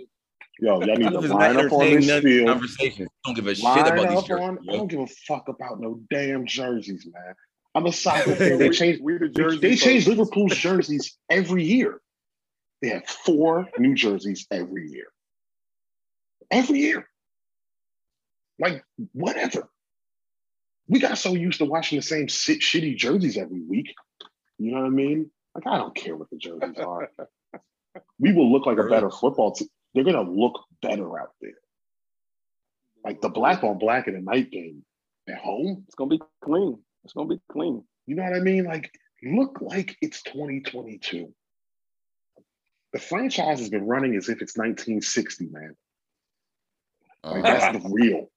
[0.61, 2.49] Yo, y'all need to Cliff is line not up on this none of these field.
[2.49, 3.09] conversations.
[3.27, 4.59] Don't give a shit about these up on.
[4.69, 7.35] I don't give a fuck about no damn jerseys, man.
[7.75, 8.59] I'm a soccer fan.
[8.59, 9.01] They change.
[9.03, 9.59] We the They, jersey.
[9.59, 10.17] they change folks.
[10.17, 12.01] Liverpool's jerseys every year.
[12.81, 15.07] They have four new jerseys every year.
[16.55, 17.09] Every year.
[18.59, 19.69] Like, whatever.
[20.89, 23.95] We got so used to watching the same si- shitty jerseys every week.
[24.59, 25.31] You know what I mean?
[25.55, 27.11] Like, I don't care what the jerseys are.
[28.19, 29.69] we will look like a better football team.
[29.95, 31.55] They're going to look better out there.
[33.05, 34.83] Like the black on black in a night game
[35.29, 35.85] at home.
[35.87, 36.79] It's gonna be clean.
[37.05, 37.85] It's gonna be clean.
[38.07, 38.65] You know what I mean?
[38.65, 38.91] Like,
[39.23, 41.33] look like it's 2022.
[42.93, 45.77] The franchise has been running as if it's 1960, man.
[47.25, 48.31] Like, that's the real,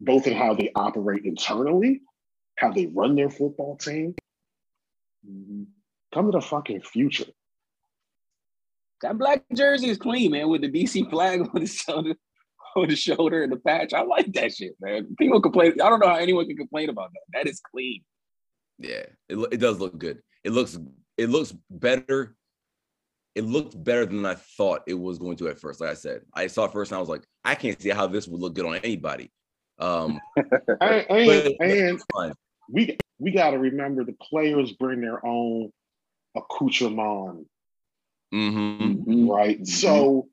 [0.00, 2.02] both in how they operate internally,
[2.56, 4.14] how they run their football team.
[5.28, 5.64] Mm-hmm.
[6.14, 7.26] Come to the fucking future.
[9.00, 12.14] That black jersey is clean, man, with the DC flag on the shoulder,
[12.76, 13.92] on the shoulder and the patch.
[13.92, 15.14] I like that shit, man.
[15.18, 15.72] People complain.
[15.80, 17.20] I don't know how anyone can complain about that.
[17.32, 18.02] That is clean.
[18.78, 20.22] Yeah, it, it does look good.
[20.44, 20.78] It looks
[21.16, 22.36] it looks better.
[23.34, 25.80] It looked better than I thought it was going to at first.
[25.80, 28.06] Like I said, I saw it first and I was like, I can't see how
[28.06, 29.30] this would look good on anybody.
[29.78, 30.20] Um,
[30.80, 32.34] And, but and, and
[32.68, 35.70] we we got to remember the players bring their own
[36.34, 37.46] accoutrement,
[38.32, 39.04] Mhm.
[39.04, 39.28] Mhm.
[39.28, 39.60] right?
[39.60, 39.66] Mhm.
[39.66, 40.28] So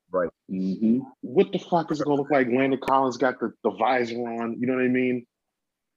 [0.51, 1.01] Mhm.
[1.21, 2.47] what the fuck is it gonna look like?
[2.47, 4.59] Landon Collins got the, the visor on.
[4.59, 5.25] You know what I mean?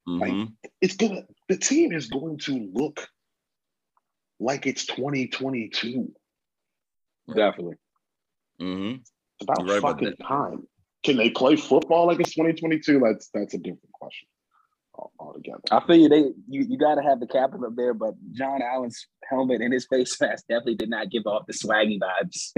[0.08, 0.52] Mhm.
[0.80, 3.08] It's gonna the team is going to look
[4.38, 6.12] like it's 2022.
[7.28, 7.76] Definitely.
[8.60, 9.00] Mhm.
[9.00, 10.26] It's about right fucking that.
[10.26, 10.66] time.
[11.02, 13.00] Can they play football like it's 2022?
[13.00, 14.28] That's that's a different question
[15.18, 15.60] altogether.
[15.70, 16.08] I feel you.
[16.08, 19.72] They you, you got to have the captain up there, but John Allen's helmet and
[19.72, 22.52] his face mask definitely did not give off the swaggy vibes.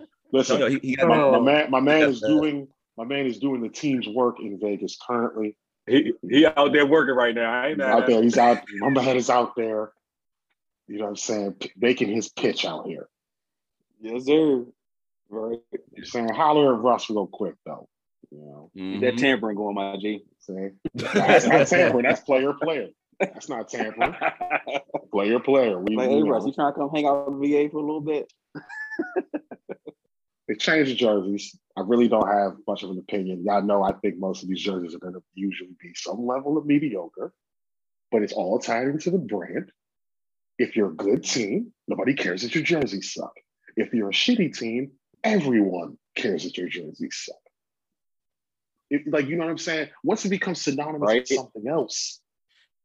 [0.32, 3.38] Listen, no, he, he got my, my man, my man is doing my man is
[3.38, 5.56] doing the team's work in Vegas currently.
[5.86, 7.50] He he out there working right now.
[7.50, 8.22] I ain't He's out there.
[8.22, 8.58] He's out.
[8.74, 9.92] My man is out there.
[10.90, 11.52] You know what I'm saying?
[11.52, 13.08] P- making his pitch out here.
[14.00, 14.66] yes, sir.
[15.28, 15.60] Right.
[15.94, 17.88] You're saying holler at Russ real quick though.
[18.32, 19.00] You know, Mhm.
[19.02, 20.24] That tampering going, my G.
[20.40, 22.02] saying that's not tampering.
[22.02, 22.88] That's player player.
[23.20, 24.14] That's not tampering.
[25.12, 25.78] Player player.
[25.78, 26.28] We, Like, we hey, know.
[26.30, 28.32] Russ, you trying to come hang out with VA for a little bit?
[30.48, 31.56] They changed the jerseys.
[31.76, 33.44] I really don't have much of an opinion.
[33.44, 36.58] Y'all know I think most of these jerseys are going to usually be some level
[36.58, 37.32] of mediocre,
[38.10, 39.70] but it's all tied into the brand.
[40.60, 43.32] If you're a good team, nobody cares that your jerseys suck.
[43.76, 44.90] If you're a shitty team,
[45.24, 47.36] everyone cares that your jerseys suck.
[48.90, 49.88] If, like, you know what I'm saying?
[50.04, 51.22] Once it becomes synonymous Right.
[51.22, 52.20] with something else,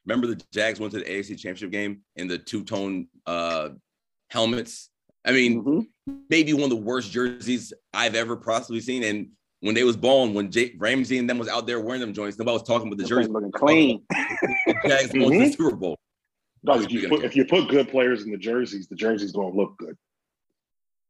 [0.05, 3.69] Remember the Jags went to the AFC Championship game in the two tone uh,
[4.29, 4.91] helmets.
[5.25, 5.87] I mean, Mhm.
[6.29, 9.03] maybe one of the worst jerseys I've ever possibly seen.
[9.03, 12.13] And when they was balling, when Jalen Ramsey and them was out there wearing them
[12.13, 13.23] joints, nobody was talking about the That jersey.
[13.23, 14.05] thing looking clean.
[14.11, 15.57] The Jags going to the Mhm.
[15.57, 15.97] Super Bowl.
[16.65, 19.51] Dog, if, you put, if you put good players in the jerseys, the jerseys going
[19.51, 19.97] to look good.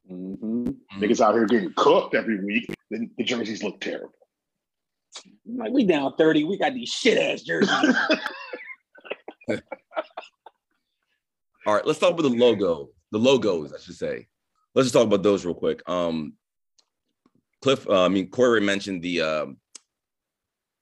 [0.08, 4.14] hmm Niggas out here getting cooked every week, then the jerseys look terrible.
[5.46, 7.70] Like we down thirty, we got these shit ass jerseys.
[11.66, 12.90] All right, let's talk about the logo.
[13.12, 14.28] The logos, I should say.
[14.74, 15.82] Let's just talk about those real quick.
[15.90, 16.34] Um,
[17.62, 19.58] Cliff, uh, I mean Corey mentioned the um,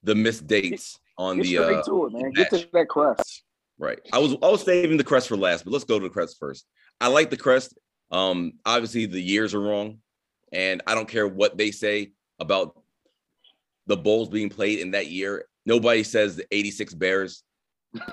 [0.02, 2.32] the missed dates on Get the straight uh, to it, man.
[2.32, 3.43] Get to that crest.
[3.80, 4.00] Right.
[4.14, 6.38] I was I was saving the crest for last, but let's go to the crest
[6.40, 6.66] first.
[7.02, 7.78] I like the crest.
[8.12, 10.00] Um, obviously the years are wrong,
[10.52, 12.80] and I don't care what they say about
[13.88, 15.46] the bowls being played in that year.
[15.66, 17.44] Nobody says the 86 Bears.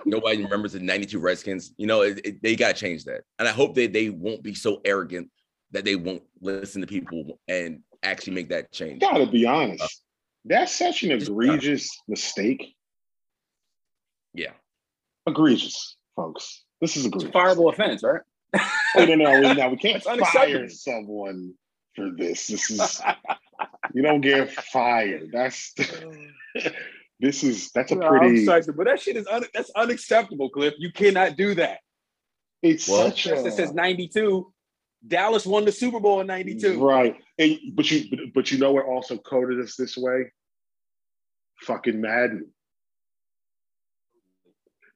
[0.05, 1.73] Nobody remembers the 92 Redskins.
[1.77, 3.23] You know, it, it- they got to change that.
[3.39, 5.31] And I hope that they won't be so arrogant
[5.73, 9.01] that they won't listen to people and actually make that change.
[9.01, 10.03] Gotta be honest.
[10.45, 12.75] That's such an egregious mistake.
[14.35, 14.53] Yeah.
[15.27, 16.65] Egregious, folks.
[16.81, 18.21] This is It's a fireable offense, right?
[18.97, 21.55] Oh, no, no, we, no, we can't fire someone
[21.95, 22.47] for this.
[22.47, 23.01] This is
[23.95, 25.31] you don't get fired.
[25.33, 25.73] That's
[27.21, 28.41] this is that's a No, pretty.
[28.41, 30.75] I'm sorry, but that shit is un- that's unacceptable, Cliff.
[30.79, 31.79] You cannot do that.
[32.63, 34.53] It's Well- such Just a that says 92.
[35.07, 36.79] Dallas won the Super Bowl in 92.
[36.85, 37.17] right.
[37.39, 40.31] And, but you but, but you know what also coded us this way?
[41.63, 42.51] Fucking Madden.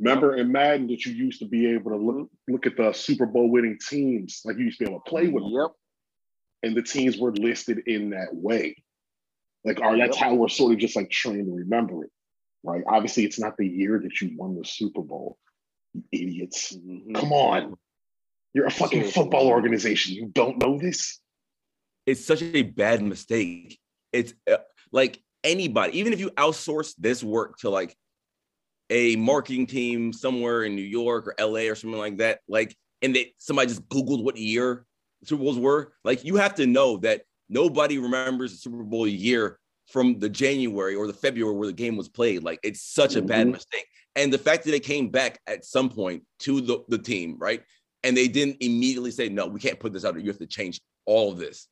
[0.01, 3.27] Remember in Madden that you used to be able to look look at the Super
[3.27, 5.53] Bowl winning teams, like you used to be able to play with them.
[5.53, 5.71] Yep.
[6.65, 8.83] and the teams were listed in that way.
[9.65, 12.11] Like, our, that's how we're sort of just like trained to remember it,
[12.63, 12.83] right?
[12.87, 15.39] Obviously, it's not the year that you won the Super Bowl,
[15.95, 16.75] you idiots.
[16.77, 17.15] Mhm.
[17.15, 17.75] Come on.
[18.53, 19.23] You're a fucking Seriously.
[19.23, 20.15] football organization.
[20.15, 21.21] You don't know this?
[22.07, 23.79] it's such a bad mistake.
[24.13, 24.59] It's uh,
[24.93, 27.97] like anybody, even if you outsource this work to like
[28.91, 33.15] a marketing team somewhere in New York or LA or something like that, like, and
[33.15, 34.87] they somebody just Googled what year
[35.25, 39.59] Super Bowls were, like, you have to know that nobody remembers the Super Bowl year
[39.89, 42.43] from the January or the February where the game was played.
[42.43, 43.53] Like, it's such a bad Mhm.
[43.53, 43.87] mistake.
[44.17, 47.63] And the fact that they came back at some point to the, the team, right?
[48.03, 50.19] And they didn't immediately say, no, we can't put this out.
[50.21, 51.69] You have to change all of this.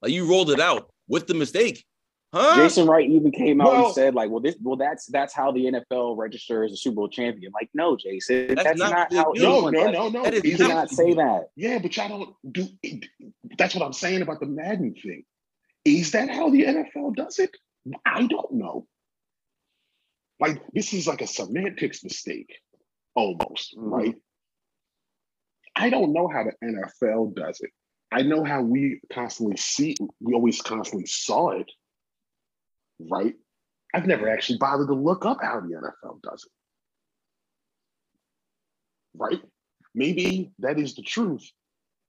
[0.00, 1.84] Like you rolled it out with the mistake,
[2.32, 2.56] huh?
[2.56, 5.52] Jason Wright even came out Well- and said, like, well, this well, that's that's how
[5.52, 7.52] the NFL registers a Super Bowl champion.
[7.52, 9.32] Like, no, Jason, That's that's, not not, how.
[9.34, 10.22] No, no, no, no.
[10.24, 11.48] that is You Is not- cannot say that.
[11.56, 12.66] Yeah, but y'all don't do
[13.58, 15.24] that's what I'm saying about the Madden thing.
[15.84, 17.50] Is that how the NFL does it?
[18.06, 18.86] I don't know.
[20.40, 22.52] Like this is like a semantics mistake,
[23.14, 23.90] almost, Mhm.
[23.90, 24.14] right?
[25.74, 27.70] I don't know how the NFL does it.
[28.10, 31.70] I know how we constantly see, we always constantly saw it,
[33.10, 33.34] right?
[33.94, 36.52] I've never actually bothered to look up how the NFL does it.
[39.18, 39.40] Right?
[39.94, 41.46] Maybe that is the truth.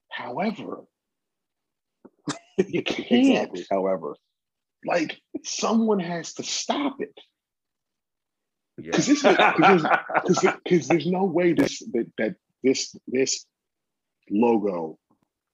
[0.10, 0.84] However,
[2.58, 3.50] you can't.
[3.50, 3.66] Exactly.
[3.70, 4.16] However,
[4.86, 7.18] Like, someone has to stop it.
[8.78, 8.92] Yeah.
[8.92, 13.46] Because this because there's, there's no way this that, that this this
[14.32, 14.98] logo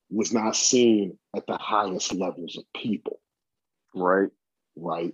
[0.09, 3.19] was not seen at the highest levels of people,
[3.93, 4.29] right?
[4.75, 5.13] right?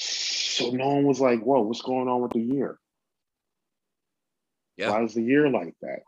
[0.00, 2.78] So no one was like, "Whoa, what's going on with the year?
[4.76, 4.90] Yeah.
[4.90, 6.00] Why is the year like that?"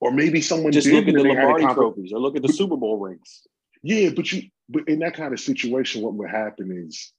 [0.00, 2.20] Or maybe someone Just did look at the they had a Lombardi conver- trophies or
[2.20, 3.46] look at the Super Bowl rings.
[3.82, 7.12] Yeah, but you but in that kind of situation, what would happen is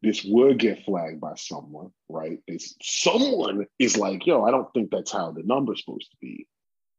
[0.00, 2.38] this would get flagged by someone, right?
[2.46, 6.46] It's someone is like, yo, I don't think that's how the number's supposed to be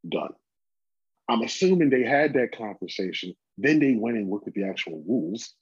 [0.07, 0.33] done.
[1.29, 3.35] I'm assuming they had that conversation.
[3.57, 5.53] Then they went and looked at the actual rules.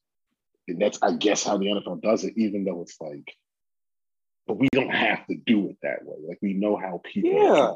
[0.68, 3.34] And that's, I guess, how the NFL does it, even though it's like,
[4.48, 6.18] but we don't have to do it that way.
[6.28, 7.72] Like we know how people Yeah.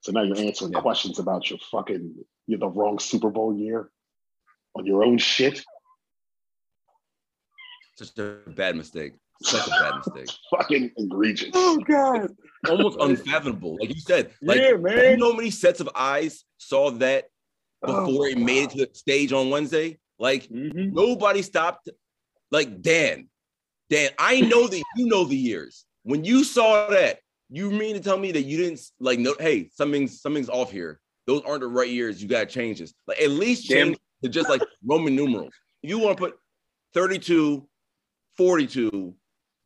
[0.00, 0.80] So now you're answering Yeah.
[0.80, 3.90] questions about your fucking you're the wrong Super Bowl year
[4.74, 5.62] on your own shit.
[7.96, 9.12] Such a bad mistake.
[9.42, 10.28] Such a bad mistake.
[10.50, 11.50] Fucking egregious.
[11.54, 12.30] Oh God.
[12.68, 13.76] Almost unfathomable.
[13.80, 15.18] Like you said, like yeah, you man.
[15.18, 17.26] know how many sets of eyes saw that
[17.84, 19.98] Oh, before it made it to the stage on Wednesday?
[20.22, 20.92] Like Mhm.
[20.92, 21.88] nobody stopped.
[22.52, 23.28] Like Dan,
[23.90, 25.84] Dan, I know that you know the years.
[26.04, 27.18] When you saw that,
[27.50, 31.00] you mean to tell me that you didn't like no hey, something's something's off here.
[31.26, 32.22] Those aren't the right years.
[32.22, 32.94] You gotta change this.
[33.08, 35.52] Like at least change to just like Roman numerals.
[35.82, 36.34] If you want to put
[36.94, 37.66] 32,
[38.36, 39.14] 42,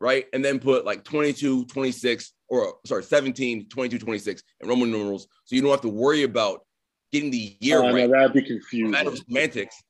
[0.01, 0.25] right?
[0.33, 5.29] And then put like 22, 26, or sorry, 17, 22, 26 and Roman numerals.
[5.45, 6.65] So you don't have to worry about
[7.13, 8.11] getting the year Oh, no, right.
[8.11, 9.17] that'd be No confusing.
[9.29, 9.83] semantics.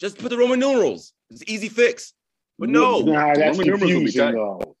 [0.00, 1.12] Just put the Roman numerals.
[1.30, 2.12] It's easy fix.
[2.58, 4.32] But no, Nah, that's Roman numerals would be confusing tight.
[4.34, 4.76] though.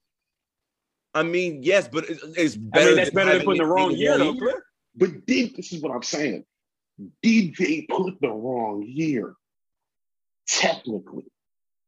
[1.14, 2.86] I mean, yes, but it's, it's I better.
[2.86, 4.36] mean, that's better than having putting the wrong being year, though.
[4.94, 6.44] But did this is what I'm saying?
[7.22, 9.34] Did they put the wrong year?
[10.48, 11.24] Technically,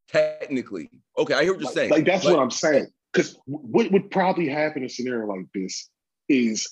[0.08, 1.90] Technically, okay, I hear what you're like, saying.
[1.90, 2.86] like, that's but what I'm saying.
[3.12, 5.88] Because what would probably happen in a scenario like this
[6.28, 6.68] is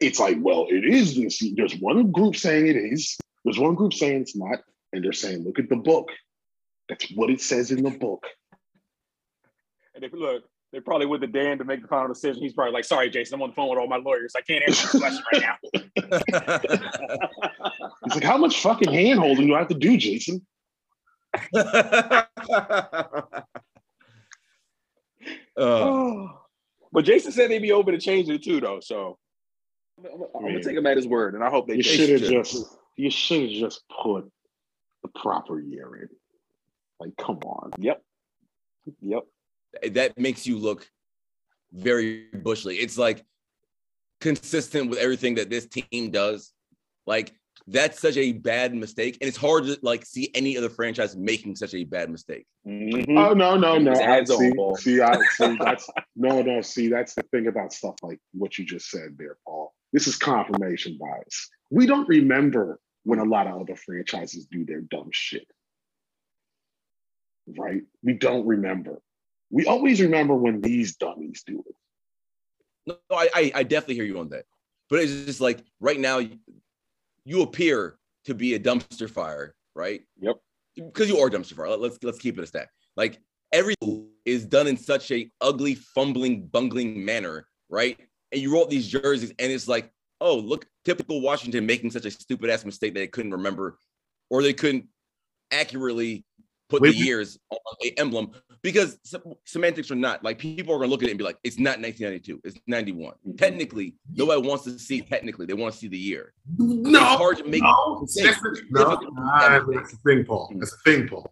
[0.00, 1.42] it's like, well, it is this.
[1.56, 3.16] There's one group saying it is.
[3.44, 4.60] There's one group saying it's not,
[4.94, 6.08] and they're saying, look at the book.
[6.88, 8.26] That's what it says in the book.
[9.94, 12.42] And if you look, they probably went to Dan to make the final decision.
[12.42, 14.34] He's probably like, "Sorry, Jason, I'm on the phone with all my lawyers.
[14.36, 15.56] I can't answer this question right now."
[18.04, 20.44] He's like, how much fucking hand holding do I have to do, Jason?
[25.56, 26.26] Uh,
[26.92, 28.80] but Jason said they'd be open to changing it too, though.
[28.80, 29.18] So
[29.98, 31.96] I'm, I'm- I'm gonna take him at his word, and I hope they You change
[31.98, 32.30] should have it.
[32.32, 34.30] just you should have just put
[35.04, 36.08] the proper year in.
[36.98, 37.70] Like, come on.
[37.78, 38.02] Yep.
[39.00, 39.22] Yep.
[39.92, 40.88] that makes you look
[41.72, 42.76] very bushly.
[42.76, 43.24] It's like
[44.20, 46.52] consistent with everything that this team does.
[47.06, 47.34] Like
[47.66, 51.56] that's such a bad mistake, and it's hard to like see any other franchise making
[51.56, 52.46] such a bad mistake.
[52.66, 53.04] Mhm.
[53.18, 53.92] Oh no, no, no.
[53.92, 55.56] I, see, see, I see.
[55.60, 56.60] That's no, no.
[56.60, 59.74] See, that's the thing about stuff like what you just said there, Paul.
[59.92, 61.50] This is confirmation bias.
[61.70, 65.46] We don't remember when a lot of other franchises do their dumb shit,
[67.56, 67.82] right?
[68.02, 69.00] We don't remember.
[69.50, 71.74] We always remember when these dummies do it.
[72.86, 74.44] No, I, I, I definitely hear you on that,
[74.90, 80.02] but it's just like right now, you, appear to be a dumpster fire, right?
[80.20, 80.36] Yep.
[80.76, 81.68] Because you are a dumpster fire.
[81.68, 82.68] Let- Let's let's keep it a stat.
[82.96, 83.20] Like
[83.52, 87.98] everything is done in such a ugly, fumbling, bungling manner, right?
[88.32, 89.90] And you roll these jerseys, and it's like,
[90.24, 93.78] oh, look, typical Washington making such a stupid ass mistake that they couldn't remember,
[94.30, 94.86] or they couldn't
[95.52, 96.24] accurately
[96.70, 98.32] put Wait, the we- years on a emblem
[98.62, 101.36] because sem- semantics are not like people are gonna look at it and be like,
[101.44, 103.12] it's not 1992, it's 91.
[103.12, 103.36] Mm-hmm.
[103.36, 106.32] Technically, nobody wants to see technically, they want to see the year.
[106.56, 108.28] No, it's hard to make no, mistakes.
[108.28, 109.74] that's the, no, Difficult.
[109.74, 110.50] that's the thing, Paul.
[110.56, 111.30] That's a thing, Paul.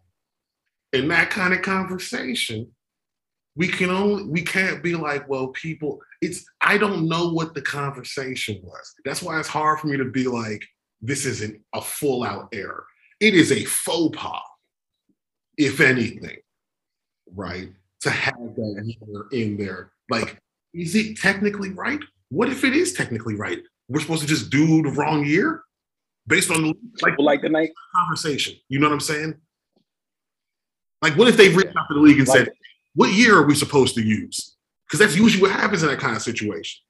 [0.92, 2.70] In that kind of conversation,
[3.56, 6.00] we can only we can't be like, well, people.
[6.20, 8.94] It's I don't know what the conversation was.
[9.04, 10.64] That's why it's hard for me to be like,
[11.00, 12.86] this isn't a full out error.
[13.20, 14.42] It is a faux pas,
[15.58, 16.36] if anything,
[17.34, 17.68] right?
[18.02, 20.38] To have that year in there, like,
[20.72, 22.00] is it technically right?
[22.30, 23.58] What if it is technically right?
[23.88, 25.62] We're supposed to just do the wrong year
[26.26, 28.54] based on the like like the night, conversation.
[28.68, 29.34] You know what I'm saying?
[31.02, 32.52] Like, what if they reached out to the league and Like- said,
[32.94, 34.56] "What year are we supposed to use?"
[34.92, 36.82] Because that's usually what happens in that kind of situation,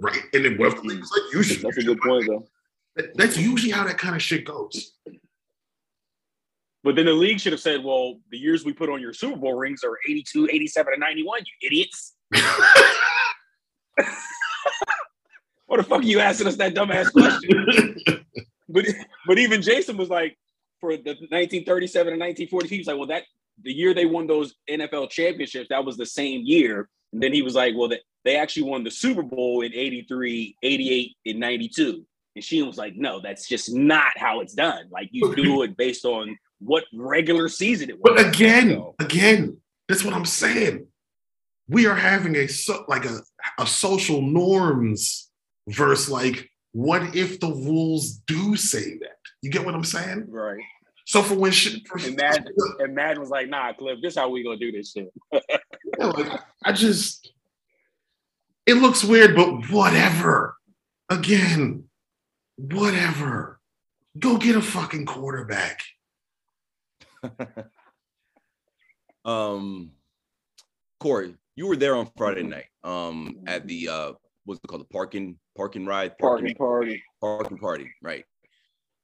[0.00, 0.22] right?
[0.34, 2.44] And then what if the league's like, "You should." that's a good point, though.
[2.96, 4.94] That- That's usually how that kind of shit goes.
[6.82, 9.36] But then the league should have said, well, the years we put on your Super
[9.36, 12.16] Bowl rings are 82, 87, and 91, you idiots.
[15.66, 18.26] What the fuck are you asking us that dumbass question?
[18.68, 18.84] but
[19.26, 20.36] but even Jason was like,
[20.80, 23.22] for the 1937 and 1940, he was like, well, that
[23.64, 26.88] the year they won those NFL championships, that was the same year.
[27.12, 30.56] And then he was like, well, they, they actually won the Super Bowl in 83,
[30.62, 32.06] 88, and 92.
[32.34, 34.86] And Sheehan was like, no, that's just not how it's done.
[34.90, 38.14] Like you do it based on what regular season it was.
[38.16, 39.58] But again, So, again,
[39.88, 40.86] that's what I'm saying.
[41.68, 43.20] We are having a so, like a,
[43.58, 45.30] a social norms
[45.68, 49.18] versus like what if the rules do say that?
[49.42, 50.26] You get what I'm saying?
[50.28, 50.62] Right.
[51.04, 52.46] So for when shit, for, And Madden,
[52.78, 55.12] and Madden was like, nah, Cliff, this how we gonna do this shit.
[55.98, 57.32] Yeah, like, I just,
[58.66, 60.56] it looks weird, but whatever.
[61.10, 61.84] Again,
[62.56, 63.60] whatever.
[64.18, 65.80] Go get a fucking quarterback.
[69.24, 69.90] um,
[71.00, 72.66] Corey, you were there on Friday night.
[72.84, 74.12] Um, at the uh,
[74.44, 74.82] what's it called?
[74.82, 77.02] The parking parking ride Parking party.
[77.20, 78.24] parking party, right?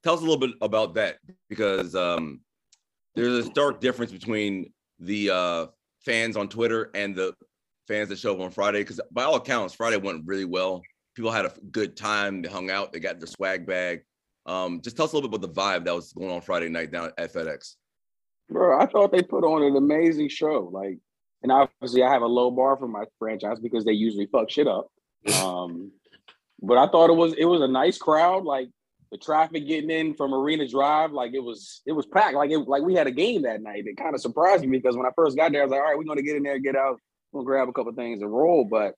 [0.02, 1.18] Tell us a little bit about that
[1.48, 2.40] because um,
[3.14, 5.66] there's a stark difference between the uh,
[6.04, 7.34] fans on Twitter and the
[7.86, 8.80] fans that show up on Friday.
[8.80, 10.82] Because by all accounts, Friday went really well.
[11.16, 12.42] People had a good time.
[12.42, 12.92] They hung out.
[12.92, 14.02] They got their swag bag.
[14.46, 16.68] Um, just tell us a little bit about the vibe that was going on Friday
[16.68, 17.74] night down at FedEx.
[18.48, 20.70] Bro, I thought they put on an amazing show.
[20.72, 20.98] Like,
[21.42, 24.68] and obviously I have a low bar for my franchise because they usually fuck shit
[24.68, 24.88] up.
[25.42, 25.90] Um,
[26.62, 28.44] but I thought it was it was a nice crowd.
[28.44, 28.68] Like
[29.10, 32.34] the traffic getting in from Arena Drive, like it was it was packed.
[32.34, 33.84] Like it like we had a game that night.
[33.86, 35.86] It kind of surprised me because when I first got there, I was like, all
[35.86, 37.00] right, we're gonna get in there, get out,
[37.32, 38.64] we'll grab a couple things and roll.
[38.64, 38.94] But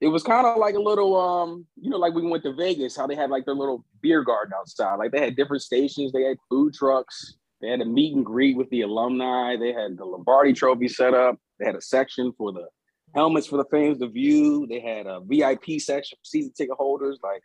[0.00, 2.96] it was kind of like a little um, you know, like we went to Vegas,
[2.96, 4.96] how they had like their little beer garden outside.
[4.96, 8.56] Like they had different stations, they had food trucks, they had a meet and greet
[8.56, 12.52] with the alumni, they had the Lombardi trophy set up, they had a section for
[12.52, 12.66] the
[13.14, 17.18] helmets for the fans to view, they had a VIP section for season ticket holders,
[17.22, 17.42] like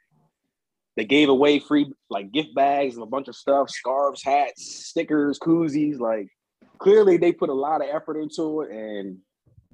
[1.00, 5.40] they gave away free like gift bags and a bunch of stuff, scarves, hats, stickers,
[5.40, 5.98] koozies.
[5.98, 6.28] Like
[6.78, 8.72] clearly they put a lot of effort into it.
[8.72, 9.20] And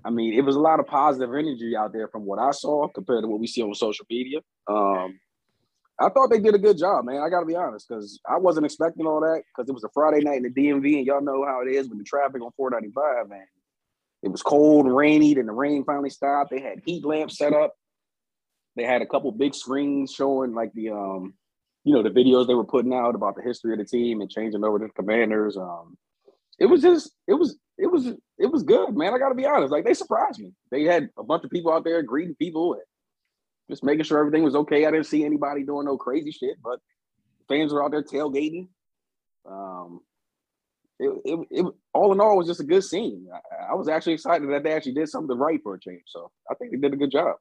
[0.06, 2.88] I mean, it was a lot of positive energy out there from what I saw
[2.90, 4.38] compared to what we see on social media.
[4.68, 5.20] Um,
[6.00, 7.24] I thought they did a good job, man.
[7.24, 10.24] I gotta be honest, because I wasn't expecting all that because it was a Friday
[10.24, 13.30] night in the DMV, and y'all know how it is with the traffic on 495,
[13.30, 13.48] man.
[14.22, 16.52] It was cold and rainy, then the rain finally stopped.
[16.52, 17.74] They had heat lamps set up.
[18.76, 21.34] They had a couple big screens showing like the um,
[21.86, 24.30] you know, the videos they were putting out about the history of the team and
[24.30, 25.56] changing over to the commanders.
[25.56, 25.98] Um,
[26.60, 28.08] it was just, it was, it was,
[28.40, 29.14] it was good, man.
[29.14, 29.72] I gotta be honest.
[29.72, 30.52] Like they surprised me.
[30.72, 32.82] They had a bunch of people out there greeting people and
[33.70, 34.86] just making sure everything was okay.
[34.86, 36.80] I didn't see anybody doing no crazy shit, but
[37.48, 38.68] fans were out there tailgating.
[39.48, 40.02] Um,
[40.98, 43.28] it, it, it all in all it was just a good scene.
[43.32, 46.04] I, I was actually excited that they actually did something right for a change.
[46.08, 47.36] So I think they did a good job.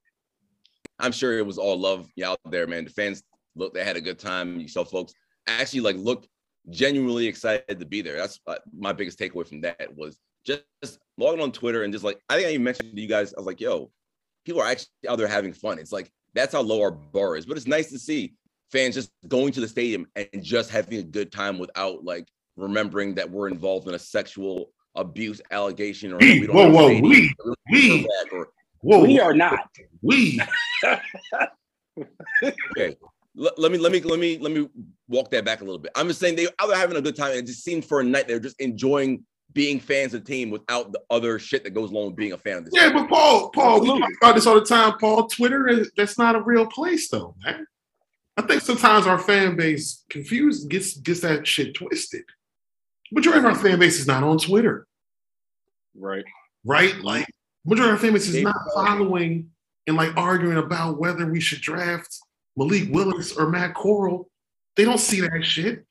[0.98, 2.84] I'm sure it was all love out there, man.
[2.84, 3.22] The fans
[3.56, 4.60] look, they had a good time.
[4.60, 5.12] You saw folks
[5.46, 6.26] actually like look
[6.70, 8.16] genuinely excited to be there.
[8.16, 12.04] That's uh, my biggest takeaway from that was just, just logging on Twitter and just
[12.04, 13.34] like I think I even mentioned to you guys.
[13.34, 13.90] I was like, yo,
[14.44, 15.78] people are actually out there having fun.
[15.78, 17.46] It's like that's how low our bar is.
[17.46, 18.34] But it's nice to see
[18.72, 22.26] fans just going to the stadium and just having a good time without like
[22.56, 26.72] remembering that we're involved in a sexual abuse allegation or We, we don't whoa, have
[26.72, 28.48] a whoa, stadium, we, or we, back or
[28.80, 29.68] whoa, we are not.
[30.02, 30.40] we.
[32.70, 32.96] Okay
[33.36, 34.68] let, let me let me let me let me
[35.08, 37.16] walk that back a little bit i'm just saying they out there having a good
[37.16, 40.32] time and it just seemed for a night they're just enjoying being fans of the
[40.32, 42.88] team without the other shit that goes along with being a fan of this Yeah,
[42.88, 42.94] team.
[42.96, 44.00] but Paul, Paul, we Absolutely.
[44.00, 44.98] talk about this all the time.
[44.98, 47.64] Paul, Twitter is that's not a real place though, man.
[48.36, 52.24] I think sometimes our fan base confused gets gets that shit twisted.
[53.12, 54.88] Majority of our fan base is not on Twitter,
[55.94, 56.24] Right.
[56.64, 56.96] right?
[57.00, 57.26] Like
[57.64, 59.50] majority of our fan base is They- not following
[59.86, 62.18] and like arguing about whether we should draft
[62.56, 64.28] Malik Willis or Matt Corral.
[64.76, 65.84] They don't see that shit.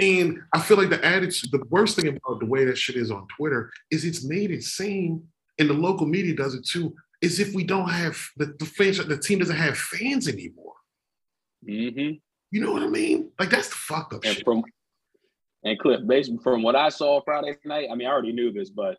[0.00, 3.10] And I feel like the attitude, the worst thing about the way that shit is
[3.10, 5.22] on Twitter is it's made it seem,
[5.58, 9.04] and the local media does it too, as if we don't have the, the fans,
[9.04, 10.74] the team doesn't have fans anymore.
[11.68, 12.14] Mm-hmm.
[12.50, 13.30] You know what I mean?
[13.38, 14.44] Like that's the fucked up And shit.
[14.44, 14.64] from
[15.64, 18.68] and Cliff, based from what I saw Friday night, I mean, I already knew this,
[18.68, 18.98] but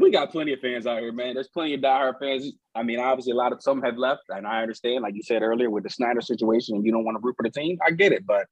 [0.00, 1.34] we got plenty of fans out here, man.
[1.34, 2.52] There's plenty of diehard fans.
[2.74, 5.42] I mean, obviously, a lot of some have left, and I understand, like you said
[5.42, 7.78] earlier, with the Snyder situation, and you don't want to root for the team.
[7.86, 8.46] I get it, but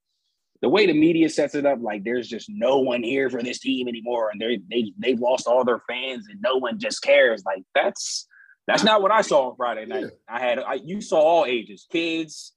[0.60, 3.60] the way the media sets it up, like there's just no one here for this
[3.60, 7.44] team anymore, and they they they've lost all their fans, and no one just cares.
[7.44, 8.26] Like that's
[8.66, 10.04] that's not what I saw on Friday night.
[10.04, 10.08] Yeah.
[10.28, 12.52] I had I, you saw all ages, kids,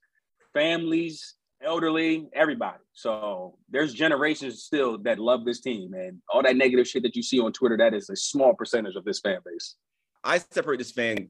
[0.54, 2.80] families, elderly, everybody.
[2.93, 7.24] So there's generations still that love this team, and all that negative shit that you
[7.24, 9.76] see on Twitter, that is a small percentage of this fan base.
[10.24, 11.30] I separate this fan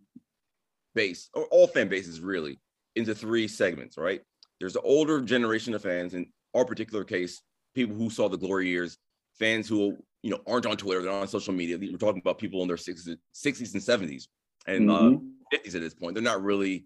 [0.96, 2.60] base, or all fan bases really,
[2.96, 4.22] into three segments, right?
[4.60, 7.42] There's the older generation of fans, in our particular case,
[7.74, 8.98] people who saw the glory years,
[9.40, 11.78] fans who you know aren't on Twitter, they're on social media.
[11.78, 14.28] We're talking about people in their 60s, 60s and 70s
[14.68, 15.32] and uh, Mhm.
[15.54, 16.14] 50s at this point.
[16.14, 16.86] They're not really,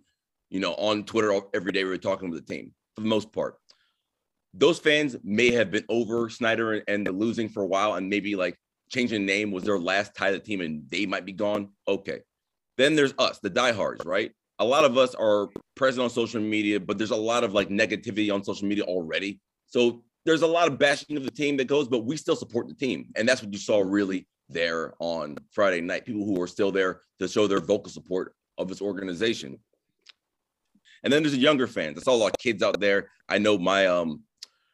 [0.50, 1.84] you know, on Twitter every day.
[1.84, 3.56] We're talking with the team for the most part.
[4.54, 8.36] Those fans may have been over Snyder and, the losing for a while, and maybe
[8.36, 8.58] like
[8.90, 11.70] changing name was their last tie to the team, and they might be gone.
[11.88, 12.22] Okay.
[12.78, 14.32] Then there's us, the diehards, right?
[14.60, 17.70] a lot of us are present on social media, but there's a lot of like
[17.70, 19.42] negativity on social media already.
[19.68, 22.68] So there's a lot of bashing of the team that goes, but we still support
[22.68, 23.08] the team.
[23.16, 26.06] And that's what you saw really there on Friday night.
[26.06, 29.60] People who were still there to show their vocal support of this organization.
[31.06, 31.98] And then there's the younger fans.
[31.98, 33.10] I saw a lot of kids out there.
[33.30, 34.24] I know my um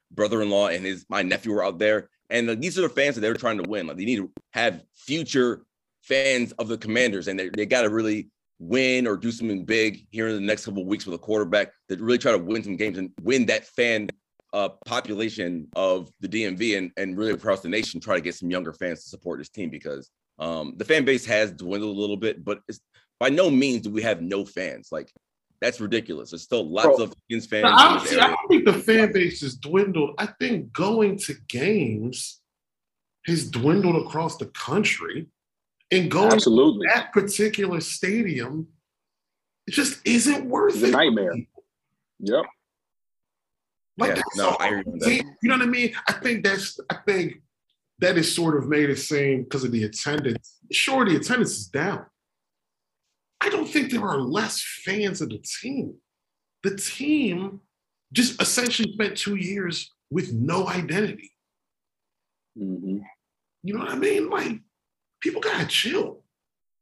[0.10, 2.10] brother-in-law and his my nephew were out there.
[2.30, 3.86] And uh, these are the fans that they're trying to win.
[3.86, 5.64] Like they need to have future
[6.02, 10.06] fans of the commanders, and they, they got to really win or do something big
[10.12, 12.64] here in the next couple of weeks with a quarterback that really try to win
[12.64, 14.08] some games and win that fan
[14.54, 18.52] uh, population of the DMV and, and really across the nation, try to get some
[18.52, 20.10] younger fans to support this team because
[20.40, 22.60] um, the fan base has dwindled a little bit, but
[23.20, 24.90] by no means do we have no fans.
[24.92, 25.12] Like
[25.62, 26.32] that's ridiculous.
[26.32, 27.66] There's still lots Bro, of Skins fans.
[27.70, 30.16] I, don't, see, I don't think the fan base has dwindled.
[30.18, 32.42] I think going to games
[33.28, 35.28] has dwindled across the country,
[35.92, 36.88] and going Absolutely.
[36.88, 38.68] to that particular stadium,
[39.68, 40.92] it just isn't worth It's a it.
[40.92, 41.36] nightmare.
[42.20, 42.46] Yep.
[43.98, 45.26] Like Yeah, that's no, I that.
[45.44, 45.94] You know what I mean?
[46.08, 47.42] I think that's I think
[48.00, 50.58] that is sort of made it seem because of the attendance.
[50.72, 52.06] Sure, the attendance is down.
[53.42, 55.96] I don't think there are less fans of the team.
[56.64, 57.62] The team
[58.14, 61.32] just essentially spent two years with no identity.
[62.56, 63.00] hmm
[63.64, 64.30] You know what I mean?
[64.30, 64.60] Like
[65.22, 66.24] people gotta chill.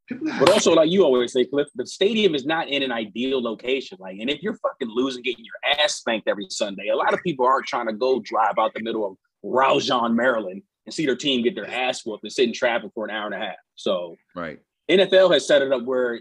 [0.06, 2.92] People gotta But also, like you always say, Cliff, the stadium is not in an
[2.92, 3.96] ideal location.
[4.00, 7.22] Like, and if you're fucking losing, getting your ass spanked every Sunday, a lot of
[7.22, 11.16] people aren't trying to go drive out the middle of Raujon, Maryland, and see their
[11.16, 13.56] team get their ass whooped and sit in traffic for an hour and a half.
[13.76, 14.58] So Right.
[14.90, 16.20] NFL has set it up where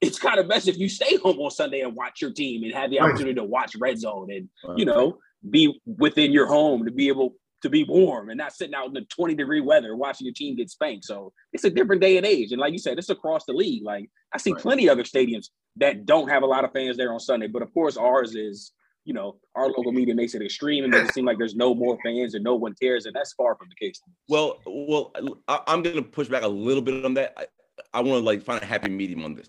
[0.00, 2.72] it's kind of best if you stay home on Sunday and watch your team and
[2.72, 3.08] have the Right.
[3.10, 4.78] opportunity to watch Red Zone and Right.
[4.78, 8.74] you know be within your home to be able to be warm and not sitting
[8.74, 11.04] out in the 20 degree weather watching your team get spanked.
[11.04, 12.52] So it's a different day and age.
[12.52, 13.82] And like you said, it's across the league.
[13.82, 14.62] Like I see Right.
[14.62, 17.46] plenty of other stadiums that don't have a lot of fans there on Sunday.
[17.48, 18.72] But of course, ours is,
[19.04, 21.74] you know, our local media makes it extreme and makes it seem like there's no
[21.74, 23.04] more fans and no one cares.
[23.06, 24.00] And that's far from the case.
[24.28, 25.12] Well, well,
[25.48, 27.34] I, I'm going to push back a little bit on that.
[27.36, 27.46] I,
[27.92, 29.48] I want to like find a happy medium on this.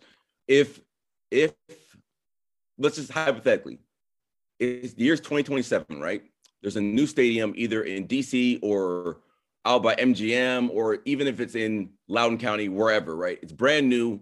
[0.52, 0.82] If,
[1.32, 1.54] if,
[2.78, 3.80] let's just hypothetically,
[4.60, 6.24] it's the year's 2027, right?
[6.62, 9.22] There's a new stadium either in DC or
[9.64, 13.40] out by MGM, or even if it's in Loudoun County, wherever, right?
[13.42, 14.20] It's brand new,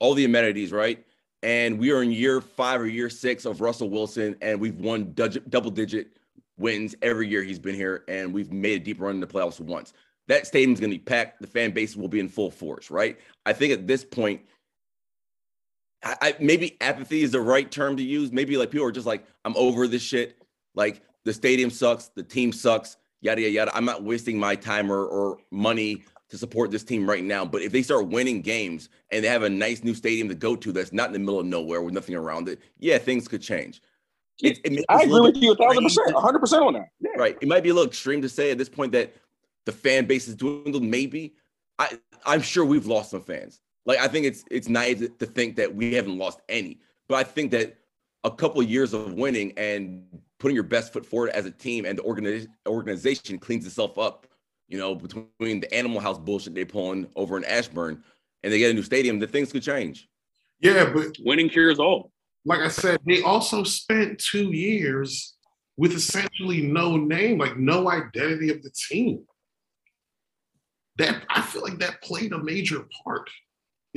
[0.00, 1.04] all the amenities, right?
[1.42, 5.12] And we are in year five or year six of Russell Wilson, and we've won
[5.12, 6.16] double digit
[6.56, 9.60] wins every year he's been here, and we've made a deep run in the playoffs
[9.60, 9.92] once.
[10.26, 11.42] That stadium's going to be packed.
[11.42, 13.18] The fan base will be in full force, right?
[13.44, 14.40] I think at this point,
[16.02, 18.32] I, I maybe apathy is the right term to use.
[18.32, 20.38] Maybe like people are just like, I'm over this shit.
[20.74, 23.76] Like the stadium sucks, the team sucks, yada yada yada.
[23.76, 27.44] I'm not wasting my time or, or money to support this team right now.
[27.44, 30.56] But if they start winning games and they have a nice new stadium to go
[30.56, 33.42] to that's not in the middle of nowhere with nothing around it, yeah, things could
[33.42, 33.80] change.
[34.42, 36.88] It, it I agree with you a thousand percent, hundred percent on that.
[37.00, 37.10] Yeah.
[37.16, 37.38] right.
[37.40, 39.14] It might be a little extreme to say at this point that
[39.64, 40.82] the fan base is dwindled.
[40.82, 41.34] Maybe
[41.78, 43.60] I I'm sure we've lost some fans.
[43.86, 47.22] Like I think it's it's naive to think that we haven't lost any, but I
[47.24, 47.78] think that
[48.24, 50.04] a couple of years of winning and
[50.38, 54.26] putting your best foot forward as a team and the organi- organization cleans itself up.
[54.68, 58.02] You know, between the Animal House bullshit they pulling over in Ashburn
[58.42, 60.08] and they get a new stadium, the things could change.
[60.58, 62.10] Yeah, but Winning cures all.
[62.44, 65.36] like I said, they also spent two years
[65.76, 69.24] with essentially no name, like no identity of the team.
[70.96, 73.30] That I feel like that played a major part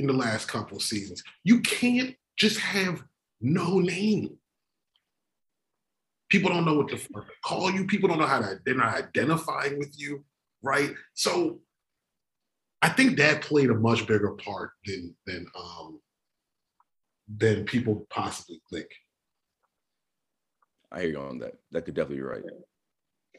[0.00, 1.22] in the last couple of seasons.
[1.44, 3.02] You can't just have
[3.40, 4.36] no name.
[6.28, 7.86] People don't know what to to call you.
[7.86, 10.24] People don't know how to, they're not identifying with you,
[10.62, 10.92] right?
[11.14, 11.60] So
[12.82, 16.00] I think that played a much bigger part than than um
[17.28, 18.86] than people possibly think.
[20.92, 21.54] I hear you on that.
[21.70, 22.42] That could definitely be right.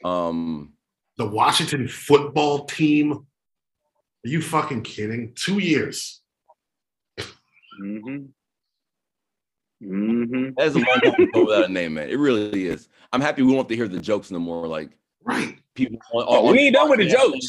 [0.06, 0.74] Um,
[1.18, 3.12] The Washington football team.
[3.14, 5.34] Are you fucking kidding?
[5.36, 6.21] Two years.
[7.82, 8.26] Mm-hmm.
[9.84, 10.50] Mm-hmm.
[10.58, 12.10] that is a long time without a name, man.
[12.10, 12.88] It really is.
[13.12, 14.68] I'm happy we won't have to hear the jokes no more.
[14.68, 14.92] Like
[15.24, 15.58] Right.
[15.76, 17.48] people, Oh, we ain't done with the jokes.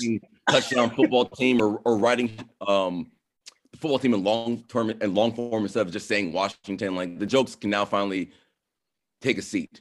[0.51, 2.30] Touchdown football team or, or writing
[2.66, 3.11] um
[3.70, 6.95] the football team in long term and long form instead of just saying Washington.
[6.95, 8.30] Like the jokes can now finally
[9.20, 9.80] take a seat.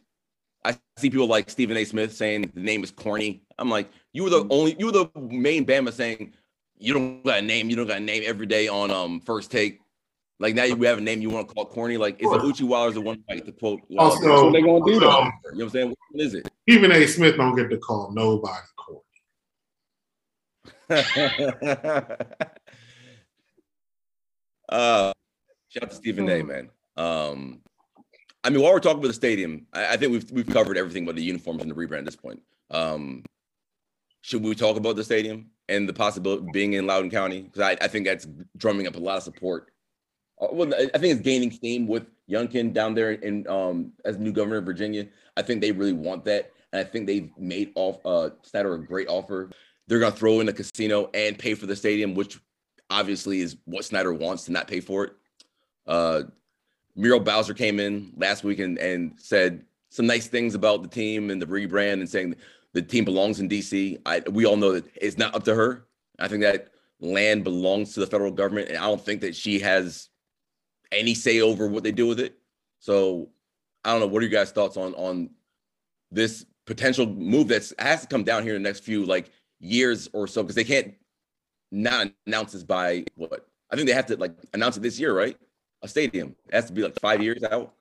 [0.63, 1.83] I see people like Stephen A.
[1.85, 3.41] Smith saying the name is corny.
[3.57, 6.33] I'm like, you were the only, you were the main Bama saying
[6.77, 9.51] you don't got a name, you don't got a name every day on um first
[9.51, 9.79] take.
[10.41, 11.97] Like now you have a name you want to call corny.
[11.97, 13.81] Like is it Uchi Wilder's the one like to quote?
[13.89, 14.15] Wilder?
[14.15, 15.09] Also, That's what they gonna do, though.
[15.09, 15.95] also, you know what I'm saying?
[16.09, 16.51] What is it?
[16.67, 17.05] even A.
[17.05, 19.01] Smith don't get to call nobody corny.
[24.69, 25.13] uh,
[25.69, 26.41] Shout out to Stephen A.
[26.41, 26.69] Man.
[26.97, 27.61] Um,
[28.43, 31.05] I mean, while we're talking about the stadium, I, I think we've we've covered everything
[31.05, 32.41] but the uniforms and the rebrand at this point.
[32.71, 33.23] Um,
[34.21, 37.41] should we talk about the stadium and the possibility of being in Loudoun County?
[37.43, 38.27] Because I, I think that's
[38.57, 39.71] drumming up a lot of support.
[40.41, 44.31] Uh, well, I think it's gaining steam with Youngkin down there in um, as new
[44.31, 45.07] governor of Virginia.
[45.37, 48.79] I think they really want that, and I think they've made off uh, Snyder a
[48.83, 49.49] great offer.
[49.87, 52.39] They're gonna throw in a casino and pay for the stadium, which
[52.89, 55.13] obviously is what Snyder wants to not pay for it.
[55.85, 56.23] Uh,
[56.95, 61.29] Muriel Bowser came in last week and, and said some nice things about the team
[61.29, 62.35] and the rebrand and saying
[62.73, 63.99] the team belongs in DC.
[64.05, 65.85] I, we all know that it's not up to her.
[66.19, 66.69] I think that
[66.99, 70.09] land belongs to the federal government, and I don't think that she has
[70.91, 72.37] any say over what they do with it.
[72.79, 73.29] So
[73.83, 74.07] I don't know.
[74.07, 75.29] What are you guys' thoughts on on
[76.11, 80.09] this potential move that has to come down here in the next few like years
[80.13, 80.43] or so?
[80.43, 80.93] Because they can't
[81.71, 85.15] not announce this by what I think they have to like announce it this year,
[85.15, 85.37] right?
[85.81, 87.73] A stadium it has to be like five years out.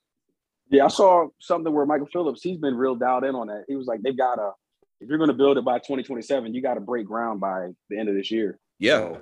[0.70, 3.64] Yeah, I saw something where Michael Phillips, he's been real dialed in on that.
[3.66, 4.52] He was like, they've got to,
[5.00, 7.98] if you're going to build it by 2027, you got to break ground by the
[7.98, 8.58] end of this year.
[8.78, 8.98] Yeah.
[8.98, 9.20] So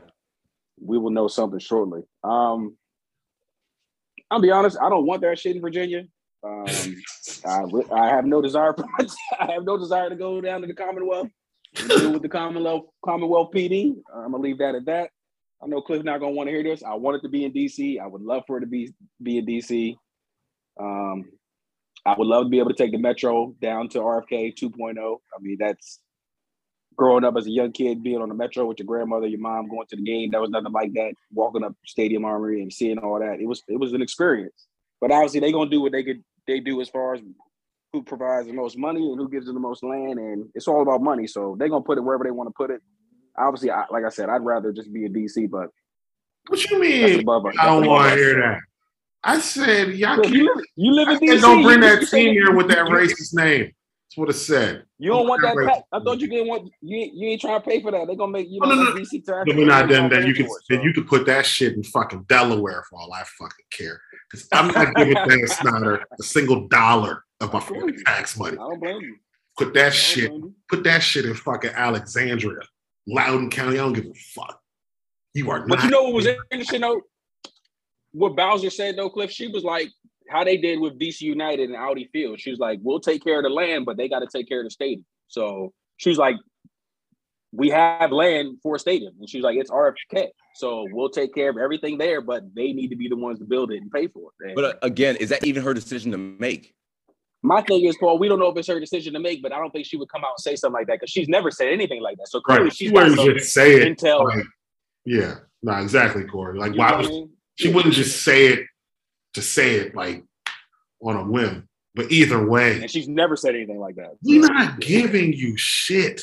[0.79, 2.03] we will know something shortly.
[2.23, 2.77] Um,
[4.31, 6.05] I'll be honest, I don't want that shit in Virginia.
[6.45, 6.67] Um,
[7.47, 7.63] I,
[7.93, 8.75] I have no desire.
[9.41, 11.29] I have no desire to go down to the Commonwealth
[11.75, 13.95] deal with the Commonwealth Commonwealth PD.
[14.15, 15.11] I'm gonna leave that at that.
[15.63, 16.83] I know Cliff not gonna want to hear this.
[16.83, 18.01] I want it to be in DC.
[18.01, 19.97] I would love for it to be be in DC.
[20.81, 21.25] Um,
[22.07, 24.97] I would love to be able to take the metro down to RFK 2.0.
[24.97, 26.01] I mean, that's
[26.99, 29.69] growing up as a young kid, being on the metro with your grandmother, your mom,
[29.69, 30.33] going to the game.
[30.33, 31.13] That was nothing like that.
[31.33, 33.41] Walking up Stadium Armory and seeing all that.
[33.41, 34.67] It was it was an experience.
[35.01, 37.21] But obviously, they're gonna do what they could they do as far as
[37.93, 40.83] who provides the most money and who gives them the most land, and it's all
[40.83, 41.27] about money.
[41.27, 42.83] So they're gonna put it wherever they want to put it.
[43.39, 45.69] Obviously, I, like I said, I'd rather just be in DC, but
[46.49, 47.21] What you mean?
[47.21, 47.47] above.
[47.61, 48.61] I don't want to hear that.
[49.23, 51.41] I said y'all you, live, you live in DC.
[51.41, 53.73] don't bring that team here with that racist name.
[54.09, 54.85] That's what it said.
[54.99, 55.55] You don't want that.
[55.55, 55.83] Tax.
[55.93, 56.73] I thought you didn't want.
[56.81, 58.07] You ain't, you ain't trying to pay for that.
[58.07, 59.01] They're gonna make you No, know no, that no.
[59.03, 59.23] DC
[59.55, 60.09] we're not They're then.
[60.09, 60.83] gonna Then pay you can it, so.
[60.83, 64.01] you can put that shit in fucking Delaware for all I fucking care.
[64.31, 68.57] Because I'm not giving Dan Snyder a single dollar of my fucking tax money.
[68.57, 69.17] I don't blame you.
[69.59, 70.33] Put that shit.
[70.71, 72.61] Put that shit in fucking Alexandria,
[73.07, 73.75] Loudoun County.
[73.79, 74.59] I don't give a fuck.
[75.35, 77.03] You are But you know what was interesting though?
[78.13, 79.91] What Bowser said though, Cliff, she was like
[80.29, 82.41] how they did with DC United and Audi Field.
[82.41, 84.61] She was like, "We'll take care of the land, but they got to take care
[84.61, 86.37] of the stadium." So she was like,
[87.53, 91.51] "We have land for a stadium," and she's like, "It's RFK, so we'll take care
[91.51, 94.07] of everything there, but they need to be the ones to build it and pay
[94.09, 96.75] for it." And But uh, again, is that even her decision to make?
[97.45, 99.59] my thing is, Paul, we don't know if it's her decision to make, but I
[99.59, 101.69] don't think she would come out and say something like that because she's never said
[101.69, 102.27] anything like that.
[102.29, 102.73] So clearly, right.
[102.75, 103.97] She she's wouldn't some just say it.
[103.97, 104.25] intel.
[104.25, 104.45] like,
[105.05, 105.37] yeah.
[105.63, 106.59] No, exactly, Corey.
[106.59, 107.31] Like, You why what I was mean?
[107.55, 108.67] she wouldn't just say it
[109.35, 110.25] to say it like
[111.01, 111.69] on a whim?
[111.95, 114.13] But either way, And she's never said anything like that.
[114.23, 116.23] we're not giving you shit.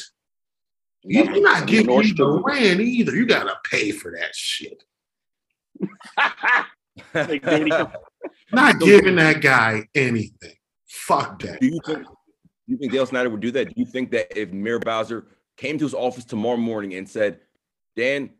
[1.03, 1.41] You're Never.
[1.41, 2.53] not giving you the we.
[2.53, 3.15] land either.
[3.15, 4.83] You gotta pay for that shit.
[8.51, 10.53] Not giving that guy anything.
[10.87, 11.59] Fuck that.
[11.59, 12.07] Do you think do
[12.67, 13.67] you think Dale Snyder would do that?
[13.67, 15.27] Do you think that if Mayor Bowser
[15.57, 17.39] came to his office tomorrow morning and said,
[17.95, 18.31] Dan,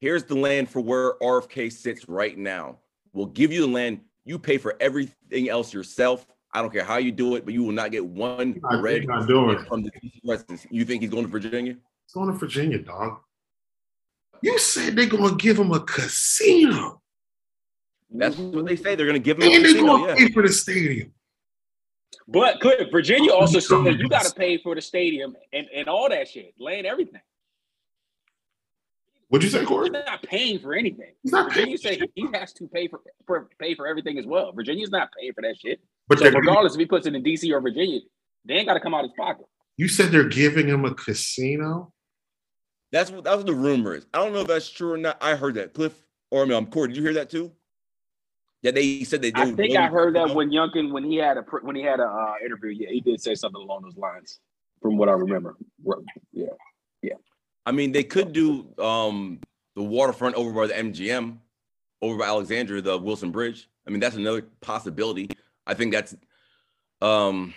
[0.00, 2.78] here's the land for where RFK sits right now.
[3.12, 4.00] We'll give you the land.
[4.24, 6.26] You pay for everything else yourself.
[6.52, 9.06] I don't care how you do it, but you will not get one Not- red
[9.06, 9.26] not
[9.68, 10.66] from the DC residents.
[10.70, 11.76] You think he's going to Virginia?
[12.04, 13.20] It's going to Virginia, dog.
[14.40, 17.02] You said they're gonna give him a casino.
[18.10, 18.94] That's what they say.
[18.94, 20.14] They're going to give him a And they're gonna Yeah.
[20.14, 21.12] pay for the stadium.
[22.26, 26.08] But Cliff, Virginia also said you got to pay for the stadium and, and all
[26.08, 27.20] that shit, land everything.
[29.28, 29.90] What'd you say, Corey?
[29.90, 31.12] He's not paying for anything.
[31.22, 31.76] He's not paying.
[31.76, 34.52] Virginia said he has to pay for, for pay for everything as well.
[34.52, 35.80] Virginia's not paying for that shit.
[36.08, 38.00] But So regardless if he puts it in DC or Virginia,
[38.46, 39.44] they ain't got to come out of his pocket.
[39.76, 41.92] you said they're giving him a casino.
[42.90, 44.06] That's what that was the rumor is.
[44.14, 45.18] I don't know if that's true or not.
[45.20, 45.74] I heard that.
[45.74, 45.92] Cliff,
[46.30, 46.88] or I mean, I'm Corey.
[46.88, 47.52] Did you hear that too?
[48.62, 49.30] Yeah, they said they.
[49.30, 51.42] they I would think build I a heard that when Youngkin when he had a
[51.60, 52.70] when he had a uh, interview.
[52.70, 54.40] Yeah, he did say something along those lines,
[54.80, 55.56] from what I remember.
[56.32, 56.46] Yeah,
[57.02, 57.12] yeah,
[57.68, 59.40] I mean, they could do um
[59.76, 61.36] the waterfront over by the MGM,
[62.00, 63.68] over by Alexandria, the Wilson Bridge.
[63.86, 65.28] I mean, that's another possibility.
[65.66, 66.16] I think that's
[67.02, 67.52] um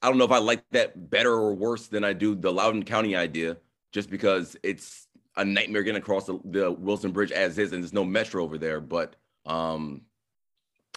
[0.00, 2.82] I don't know if I like that better or worse than I do the Loudoun
[2.82, 3.58] County idea,
[3.92, 7.92] just because it's a nightmare getting across the, the Wilson Bridge as is, and there's
[7.92, 8.80] no metro over there.
[8.80, 10.00] But um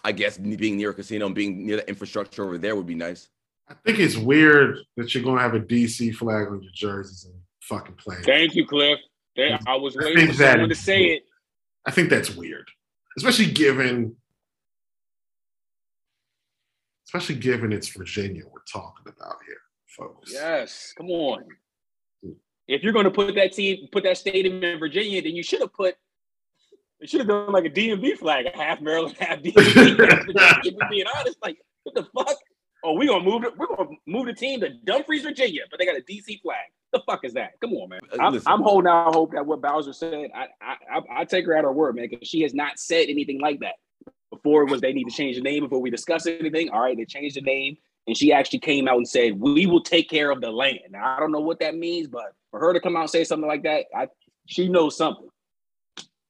[0.01, 2.95] I guess being near a casino and being near the infrastructure over there would be
[2.95, 3.27] nice.
[3.67, 7.41] I think it's weird that you're gonna have a DC flag on your jerseys and
[7.67, 8.17] fucking play.
[8.23, 8.99] Thank you, Cliff.
[9.37, 11.23] I was waiting I for someone to say it.
[11.85, 12.69] I think that's weird,
[13.17, 14.15] especially given,
[17.07, 19.57] especially given it's Virginia we're talking about here,
[19.87, 20.31] folks.
[20.33, 21.43] Yes, come on.
[22.67, 25.61] If you're going to put that team, put that stadium in Virginia, then you should
[25.61, 25.95] have put.
[26.99, 30.39] It should have done like a DMV flag, half Maryland, half DMV.
[30.39, 32.37] half being honest, like what the fuck?
[32.85, 33.57] Oh, we gonna move it.
[33.57, 36.57] We're gonna move the team to Dumfries, Virginia, but they got a DC flag.
[36.93, 37.59] The fuck is that?
[37.59, 37.99] Come on, man.
[38.13, 38.51] Uh, I'm, Listen.
[38.51, 40.29] I'm holding out hope that what Bowser said.
[40.35, 43.09] I I I, I take her at her word, man, because she has not said
[43.09, 43.73] anything like that.
[44.31, 46.69] Before it was they need to change the name before we discuss anything.
[46.69, 47.75] All right, they changed the name,
[48.05, 51.17] and she actually came out and said, "We will take care of the land." Now
[51.17, 53.47] I don't know what that means, but for her to come out and say something
[53.47, 54.07] like that, I
[54.45, 55.27] she knows something.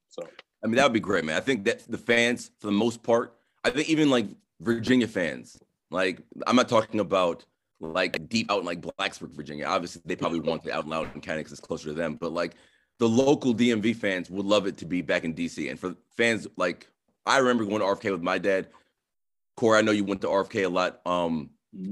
[0.08, 0.22] So
[0.64, 1.36] I mean, that would be great, man.
[1.36, 4.26] I think that the fans, for the most part, I think even like
[4.60, 5.58] Virginia fans,
[5.96, 7.44] like I'm not talking about
[7.80, 9.66] like deep out in like Blacksburg, Virginia.
[9.66, 12.14] Obviously, they probably want it out in Loudoun County because it's closer to them.
[12.14, 12.54] But like
[12.98, 15.68] the local DMV fans would love it to be back in DC.
[15.70, 16.88] And for fans like
[17.26, 18.68] I remember going to RFK with my dad.
[19.56, 21.48] Corey, I know you went to RFK a lot um,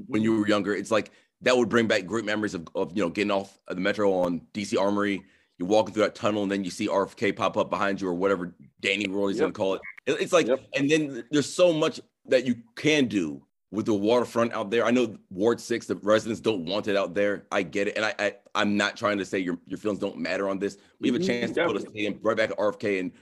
[0.06, 0.74] when you were younger.
[0.74, 3.76] It's like that would bring back great memories of, of you know getting off of
[3.76, 5.24] the metro on DC Armory.
[5.58, 8.14] You're walking through that tunnel, and then you see RFK pop up behind you, or
[8.14, 9.48] whatever Danny is Yep.
[9.48, 9.80] to call it.
[10.06, 10.60] It- It's like, Yep.
[10.74, 13.40] and then there's so much that you can do
[13.74, 14.84] with the waterfront out there.
[14.84, 17.46] I know Ward Six, the residents don't want it out there.
[17.50, 20.18] I get it, and I, I I'm not trying to say your your feelings don't
[20.18, 20.78] matter on this.
[21.00, 23.12] We have a Mhm, chance to put a stadium right back at RFK and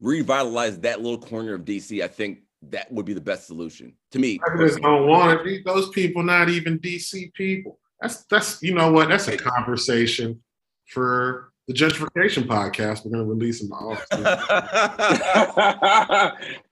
[0.00, 2.02] revitalize that little corner of DC.
[2.02, 2.40] I think
[2.70, 4.40] that would be the best solution to me.
[4.46, 5.64] Residents don't want it.
[5.64, 7.78] Those people not even DC people.
[8.00, 9.08] That's that's you know what?
[9.08, 10.42] That's a conversation
[10.86, 13.04] for the gentrification podcast.
[13.04, 14.08] We're gonna release in the office.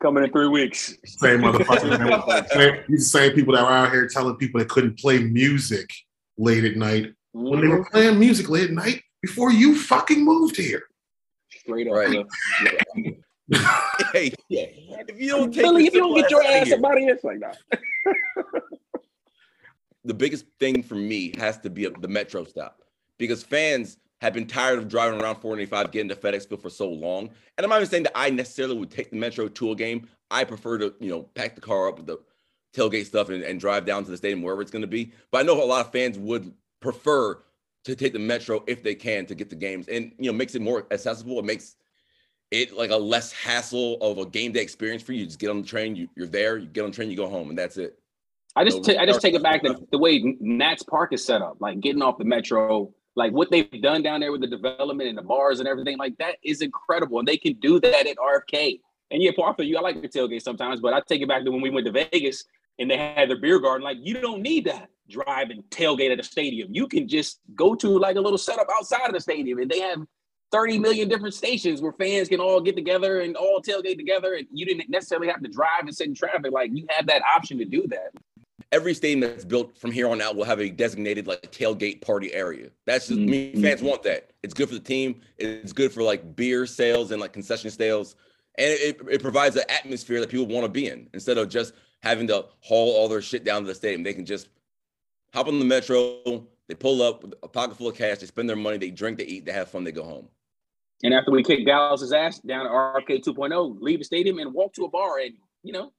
[0.02, 0.96] coming in three weeks.
[1.06, 2.48] Same motherfuckers.
[2.48, 5.88] same, these the same people that were out here telling people they couldn't play music
[6.36, 7.92] late at night when they were mm-hmm.
[7.92, 10.82] playing music late at night before you fucking moved here.
[11.50, 11.94] Straight up.
[11.94, 12.10] Right.
[12.10, 13.14] brother.
[14.12, 16.96] hey, if you don't take Billy, if you don't get your ass here, up out
[16.96, 17.56] of here, it's like that.
[20.04, 22.82] the biggest thing for me has to be the metro stop
[23.16, 26.88] because fans have been tired of driving around 485 getting to FedEx Field for so
[26.88, 27.30] long.
[27.56, 30.08] And I'm not even saying that I necessarily would take the metro to a game.
[30.30, 32.18] I prefer to, you know, pack the car up with the
[32.74, 35.12] tailgate stuff and, and drive down to the stadium wherever it's going to be.
[35.30, 37.42] But I know a lot of fans would prefer
[37.84, 40.54] to take the metro if they can to get the games and you know makes
[40.54, 41.38] it more accessible.
[41.38, 41.76] It makes
[42.50, 45.20] it like a less hassle of a game day experience for you.
[45.20, 47.16] You just get on the train, you, you're there, you get on the train, you
[47.16, 47.98] go home, and that's it.
[48.56, 51.24] I just So ta- I just take it back to the way Nats Park is
[51.24, 54.46] set up, like getting off the metro, like what they've done down there with the
[54.46, 57.18] development and the bars and everything, like that is incredible.
[57.18, 58.80] And they can do that at RFK.
[59.10, 61.50] And yeah, Parker, you I like the tailgate sometimes, but I take it back to
[61.50, 62.44] when we went to Vegas
[62.78, 63.84] and they had their beer garden.
[63.84, 66.68] Like you don't need to drive and tailgate at a stadium.
[66.72, 69.80] You can just go to like a little setup outside of the stadium, and they
[69.80, 69.98] have
[70.52, 74.34] 30 million different stations where fans can all get together and all tailgate together.
[74.34, 76.52] And you didn't necessarily have to drive and sit in traffic.
[76.52, 78.12] Like you have that option to do that.
[78.72, 82.32] Every stadium that's built from here on out will have a designated like tailgate party
[82.34, 82.70] area.
[82.86, 83.62] That's just I mean, Mhm.
[83.62, 84.30] fans want that.
[84.42, 85.20] It's good for the team.
[85.38, 88.14] It's good for like beer sales and like concession sales,
[88.56, 91.72] and it, it provides an atmosphere that people want to be in instead of just
[92.02, 94.02] having to haul all their shit down to the stadium.
[94.02, 94.48] They can just
[95.34, 96.46] hop on the metro.
[96.68, 98.18] They pull up with a pocket full of cash.
[98.18, 98.76] They spend their money.
[98.76, 99.18] They drink.
[99.18, 99.46] They eat.
[99.46, 99.84] They have fun.
[99.84, 100.28] They go home.
[101.02, 104.74] And after we kick Dallas's ass down to RK 2.0, leave the stadium and walk
[104.74, 105.92] to a bar and, you know,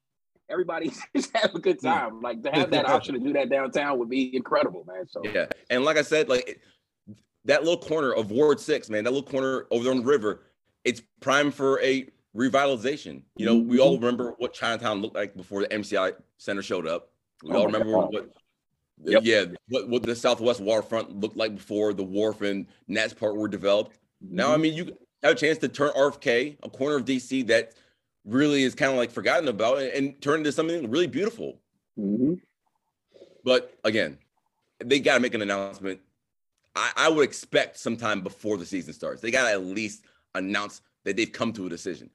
[0.49, 2.21] everybody just have a good time.
[2.21, 5.07] Like to have that option to do that downtown would be incredible, man.
[5.07, 6.61] So Yeah, and like I said, like
[7.45, 10.43] that little corner of Ward Six, man, that little corner over there on the river,
[10.83, 13.23] it's prime for a revitalization.
[13.37, 17.11] You know, we all remember what Chinatown looked like before the MCI Center showed up.
[17.43, 18.11] We Oh all remember God.
[18.11, 18.29] what,
[19.05, 19.21] Yep.
[19.23, 23.47] yeah, what, what the Southwest waterfront looked like before the wharf and Nats Park were
[23.47, 23.97] developed.
[24.21, 24.61] Now, I Mm-hmm.
[24.61, 24.85] mean, you
[25.23, 27.73] have a chance to turn RFK, a corner of DC that
[28.25, 31.59] really is kind of like forgotten about, and, and turn into something really beautiful.
[31.97, 32.39] Mhm.
[33.43, 34.17] But again,
[34.83, 35.99] they got to make an announcement.
[36.75, 39.21] I, I would expect sometime before the season starts.
[39.21, 40.03] They got to at least
[40.35, 42.09] announce that they've come to a decision.